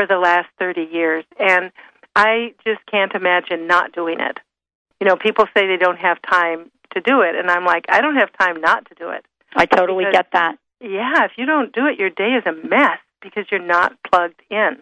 for 0.00 0.06
the 0.06 0.18
last 0.18 0.48
30 0.58 0.88
years. 0.90 1.24
And 1.38 1.70
I 2.16 2.54
just 2.66 2.80
can't 2.90 3.14
imagine 3.14 3.66
not 3.66 3.92
doing 3.92 4.18
it. 4.18 4.38
You 4.98 5.06
know, 5.06 5.16
people 5.16 5.44
say 5.54 5.66
they 5.66 5.76
don't 5.76 5.98
have 5.98 6.16
time 6.22 6.70
to 6.94 7.00
do 7.02 7.20
it, 7.20 7.34
and 7.36 7.50
I'm 7.50 7.66
like, 7.66 7.84
I 7.90 8.00
don't 8.00 8.16
have 8.16 8.30
time 8.38 8.60
not 8.60 8.86
to 8.88 8.94
do 8.94 9.10
it. 9.10 9.24
I 9.54 9.66
totally 9.66 10.04
Because- 10.06 10.12
get 10.12 10.30
that. 10.32 10.56
Yeah, 10.80 11.24
if 11.24 11.32
you 11.36 11.44
don't 11.44 11.72
do 11.74 11.84
it, 11.86 11.98
your 11.98 12.08
day 12.08 12.32
is 12.32 12.44
a 12.46 12.52
mess 12.66 12.98
because 13.20 13.44
you're 13.50 13.60
not 13.60 13.92
plugged 14.10 14.40
in. 14.48 14.78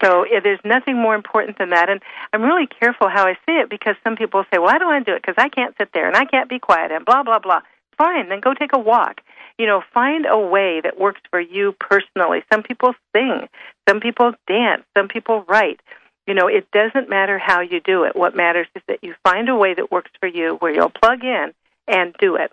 So 0.00 0.24
yeah, 0.30 0.38
there's 0.38 0.60
nothing 0.64 0.96
more 0.96 1.16
important 1.16 1.58
than 1.58 1.70
that. 1.70 1.88
And 1.90 2.00
I'm 2.32 2.42
really 2.42 2.68
careful 2.68 3.08
how 3.08 3.26
I 3.26 3.34
say 3.46 3.58
it 3.58 3.68
because 3.68 3.96
some 4.04 4.14
people 4.14 4.44
say, 4.52 4.58
well, 4.58 4.70
I 4.72 4.78
don't 4.78 4.88
want 4.88 5.04
to 5.04 5.10
do 5.10 5.16
it 5.16 5.22
because 5.22 5.42
I 5.42 5.48
can't 5.48 5.74
sit 5.76 5.88
there 5.92 6.06
and 6.06 6.16
I 6.16 6.24
can't 6.24 6.48
be 6.48 6.60
quiet 6.60 6.92
and 6.92 7.04
blah, 7.04 7.24
blah, 7.24 7.40
blah. 7.40 7.62
Fine, 7.98 8.28
then 8.28 8.40
go 8.40 8.54
take 8.54 8.72
a 8.72 8.78
walk. 8.78 9.20
You 9.58 9.66
know, 9.66 9.82
find 9.92 10.26
a 10.26 10.38
way 10.38 10.80
that 10.82 10.98
works 10.98 11.20
for 11.30 11.40
you 11.40 11.72
personally. 11.78 12.42
Some 12.52 12.62
people 12.62 12.94
sing, 13.14 13.48
some 13.88 14.00
people 14.00 14.32
dance, 14.46 14.82
some 14.96 15.08
people 15.08 15.44
write. 15.46 15.80
You 16.26 16.34
know, 16.34 16.46
it 16.46 16.70
doesn't 16.70 17.08
matter 17.08 17.38
how 17.38 17.60
you 17.60 17.80
do 17.80 18.04
it. 18.04 18.14
What 18.14 18.36
matters 18.36 18.68
is 18.74 18.82
that 18.88 19.00
you 19.02 19.14
find 19.24 19.48
a 19.48 19.56
way 19.56 19.74
that 19.74 19.90
works 19.90 20.10
for 20.20 20.28
you 20.28 20.56
where 20.60 20.72
you'll 20.72 20.90
plug 20.90 21.24
in 21.24 21.52
and 21.88 22.14
do 22.18 22.36
it. 22.36 22.52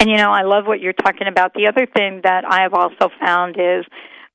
And 0.00 0.10
you 0.10 0.16
know, 0.16 0.30
I 0.30 0.42
love 0.42 0.66
what 0.66 0.80
you're 0.80 0.92
talking 0.92 1.26
about. 1.26 1.54
The 1.54 1.68
other 1.68 1.86
thing 1.86 2.20
that 2.24 2.44
I 2.44 2.62
have 2.62 2.74
also 2.74 3.10
found 3.20 3.56
is 3.58 3.84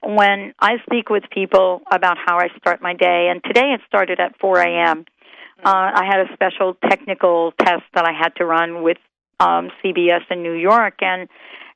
when 0.03 0.53
I 0.59 0.77
speak 0.85 1.09
with 1.09 1.23
people 1.29 1.81
about 1.91 2.17
how 2.17 2.37
I 2.37 2.49
start 2.57 2.81
my 2.81 2.93
day, 2.93 3.29
and 3.31 3.43
today 3.43 3.73
it 3.73 3.81
started 3.87 4.19
at 4.19 4.39
4 4.39 4.59
a.m. 4.59 5.05
Uh, 5.63 5.91
I 5.93 6.05
had 6.05 6.21
a 6.21 6.33
special 6.33 6.75
technical 6.89 7.53
test 7.59 7.83
that 7.93 8.05
I 8.05 8.11
had 8.11 8.35
to 8.37 8.45
run 8.45 8.81
with 8.83 8.97
um, 9.41 9.71
CBS 9.83 10.21
in 10.29 10.43
New 10.43 10.53
York, 10.53 10.95
and 11.01 11.27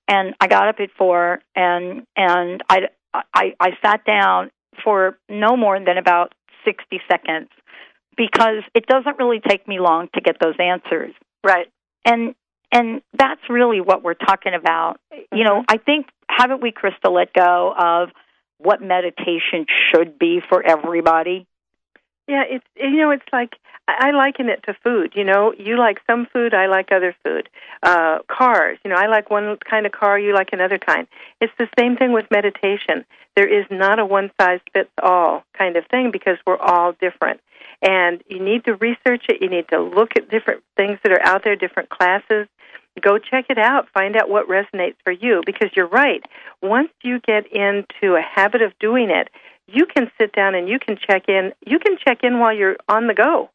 and 0.07 0.35
I 0.39 0.47
got 0.47 0.67
up 0.67 0.75
at 0.79 0.89
four, 0.97 1.41
and 1.55 2.05
and 2.15 2.63
I 2.69 2.89
I, 3.13 3.55
I 3.59 3.69
sat 3.83 4.05
down 4.05 4.51
for 4.83 5.17
no 5.29 5.55
more 5.55 5.79
than 5.79 5.97
about 5.97 6.33
60 6.65 6.99
seconds 7.09 7.49
because 8.17 8.63
it 8.73 8.85
doesn't 8.87 9.17
really 9.17 9.39
take 9.39 9.67
me 9.67 9.79
long 9.79 10.09
to 10.15 10.21
get 10.21 10.37
those 10.41 10.55
answers 10.59 11.13
Right. 11.43 11.67
and 12.03 12.35
and 12.71 13.01
that's 13.17 13.41
really 13.49 13.79
what 13.79 14.03
we're 14.03 14.15
talking 14.15 14.53
about. 14.53 14.97
You 15.31 15.43
know, 15.45 15.63
I 15.67 15.77
think 15.77 16.07
haven't 16.29 16.61
we, 16.61 16.71
Krysta, 16.73 17.09
let 17.09 17.31
go 17.31 17.73
of 17.77 18.09
what 18.57 18.81
meditation 18.81 19.65
should 19.93 20.17
be 20.19 20.41
for 20.49 20.61
everybody? 20.65 21.47
Yeah, 22.27 22.43
it's 22.49 22.65
you 22.75 22.97
know, 22.97 23.11
it's 23.11 23.25
like 23.31 23.55
I 23.87 24.11
liken 24.11 24.49
it 24.49 24.63
to 24.63 24.73
food. 24.83 25.13
You 25.15 25.23
know, 25.23 25.53
you 25.57 25.77
like 25.77 25.99
some 26.07 26.25
food, 26.33 26.53
I 26.53 26.65
like 26.65 26.91
other 26.91 27.15
food. 27.23 27.49
Uh, 27.83 28.19
cars, 28.27 28.79
you 28.83 28.89
know, 28.89 28.97
I 28.97 29.07
like 29.07 29.29
one 29.29 29.57
kind 29.69 29.85
of 29.85 29.91
car, 29.91 30.17
you 30.17 30.33
like 30.33 30.49
another 30.51 30.79
kind. 30.79 31.07
It's 31.39 31.53
the 31.59 31.67
same 31.77 31.95
thing 31.95 32.11
with 32.11 32.25
meditation. 32.31 33.05
There 33.35 33.47
is 33.47 33.65
not 33.69 33.99
a 33.99 34.05
one 34.05 34.31
size 34.41 34.59
fits 34.73 34.89
all 35.03 35.43
kind 35.57 35.75
of 35.75 35.85
thing 35.91 36.09
because 36.11 36.37
we're 36.47 36.57
all 36.57 36.93
different. 36.93 37.41
And 37.81 38.23
you 38.27 38.39
need 38.39 38.65
to 38.65 38.75
research 38.75 39.25
it. 39.29 39.41
You 39.41 39.49
need 39.49 39.67
to 39.69 39.79
look 39.81 40.11
at 40.17 40.29
different 40.29 40.63
things 40.77 40.97
that 41.03 41.11
are 41.11 41.23
out 41.23 41.43
there, 41.43 41.55
different 41.55 41.89
classes. 41.89 42.47
Go 43.01 43.17
check 43.17 43.47
it 43.49 43.57
out. 43.57 43.89
Find 43.93 44.15
out 44.15 44.29
what 44.29 44.47
resonates 44.47 44.95
for 45.03 45.11
you 45.11 45.43
because 45.45 45.69
you're 45.75 45.87
right. 45.87 46.23
Once 46.63 46.89
you 47.03 47.19
get 47.19 47.45
into 47.51 48.15
a 48.15 48.21
habit 48.21 48.61
of 48.61 48.71
doing 48.79 49.09
it, 49.09 49.27
you 49.67 49.85
can 49.85 50.11
sit 50.17 50.33
down 50.33 50.55
and 50.55 50.67
you 50.69 50.79
can 50.79 50.97
check 50.97 51.27
in. 51.27 51.53
You 51.65 51.79
can 51.79 51.97
check 52.05 52.19
in 52.23 52.39
while 52.39 52.55
you're 52.55 52.77
on 52.87 53.07
the 53.07 53.13
go 53.13 53.49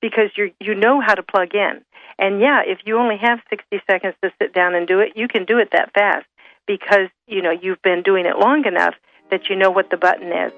because 0.00 0.30
you 0.36 0.52
you 0.60 0.74
know 0.74 1.00
how 1.00 1.14
to 1.14 1.22
plug 1.22 1.54
in. 1.54 1.82
And 2.18 2.40
yeah, 2.40 2.60
if 2.66 2.80
you 2.84 2.98
only 2.98 3.16
have 3.20 3.40
60 3.48 3.80
seconds 3.90 4.14
to 4.22 4.30
sit 4.40 4.52
down 4.54 4.74
and 4.74 4.86
do 4.86 5.00
it, 5.00 5.12
you 5.16 5.28
can 5.28 5.44
do 5.44 5.58
it 5.58 5.70
that 5.72 5.92
fast 5.94 6.26
because 6.66 7.08
you 7.26 7.42
know 7.42 7.50
you've 7.50 7.82
been 7.82 8.02
doing 8.02 8.26
it 8.26 8.38
long 8.38 8.66
enough 8.66 8.94
that 9.30 9.48
you 9.48 9.56
know 9.56 9.70
what 9.70 9.90
the 9.90 9.96
button 9.96 10.28
is. 10.28 10.52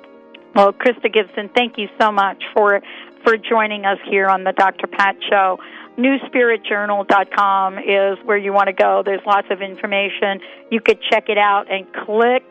Well, 0.54 0.72
Krysta 0.72 1.12
Gibson, 1.12 1.50
thank 1.54 1.78
you 1.78 1.88
so 2.00 2.12
much 2.12 2.44
for 2.54 2.80
for 3.24 3.37
joining 3.37 3.84
us 3.87 3.98
here 4.08 4.28
on 4.28 4.44
the 4.44 4.52
Dr. 4.52 4.87
Pat 4.87 5.16
Show. 5.28 5.58
NewSpiritJournal.com 5.98 7.78
is 7.78 8.18
where 8.24 8.37
you 8.37 8.52
want 8.52 8.66
to 8.66 8.72
go. 8.72 9.02
There's 9.04 9.24
lots 9.24 9.46
of 9.50 9.62
information. 9.62 10.40
You 10.70 10.80
could 10.80 10.98
check 11.10 11.28
it 11.28 11.38
out 11.38 11.70
and 11.70 11.87
click 11.92 12.44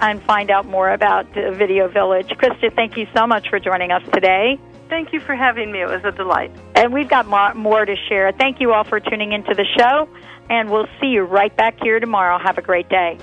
and 0.00 0.22
find 0.22 0.50
out 0.50 0.66
more 0.66 0.90
about 0.90 1.32
the 1.34 1.50
Video 1.52 1.88
Village. 1.88 2.28
Krysta, 2.28 2.74
thank 2.74 2.96
you 2.96 3.06
so 3.14 3.26
much 3.26 3.48
for 3.48 3.58
joining 3.58 3.90
us 3.90 4.02
today. 4.12 4.58
Thank 4.88 5.12
you 5.12 5.20
for 5.20 5.34
having 5.34 5.72
me. 5.72 5.82
It 5.82 5.88
was 5.88 6.04
a 6.04 6.12
delight. 6.12 6.52
And 6.76 6.92
we've 6.92 7.08
got 7.08 7.26
more, 7.26 7.52
more 7.54 7.84
to 7.84 7.96
share. 8.08 8.30
Thank 8.32 8.60
you 8.60 8.72
all 8.72 8.84
for 8.84 9.00
tuning 9.00 9.32
into 9.32 9.54
the 9.54 9.64
show, 9.76 10.08
and 10.48 10.70
we'll 10.70 10.88
see 11.00 11.08
you 11.08 11.22
right 11.22 11.54
back 11.56 11.76
here 11.82 11.98
tomorrow. 11.98 12.38
Have 12.38 12.58
a 12.58 12.62
great 12.62 12.88
day. 12.88 13.18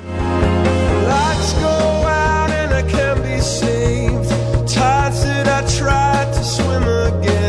I 5.62 5.68
tried 5.78 6.34
to 6.34 6.44
swim 6.44 6.84
again. 6.84 7.41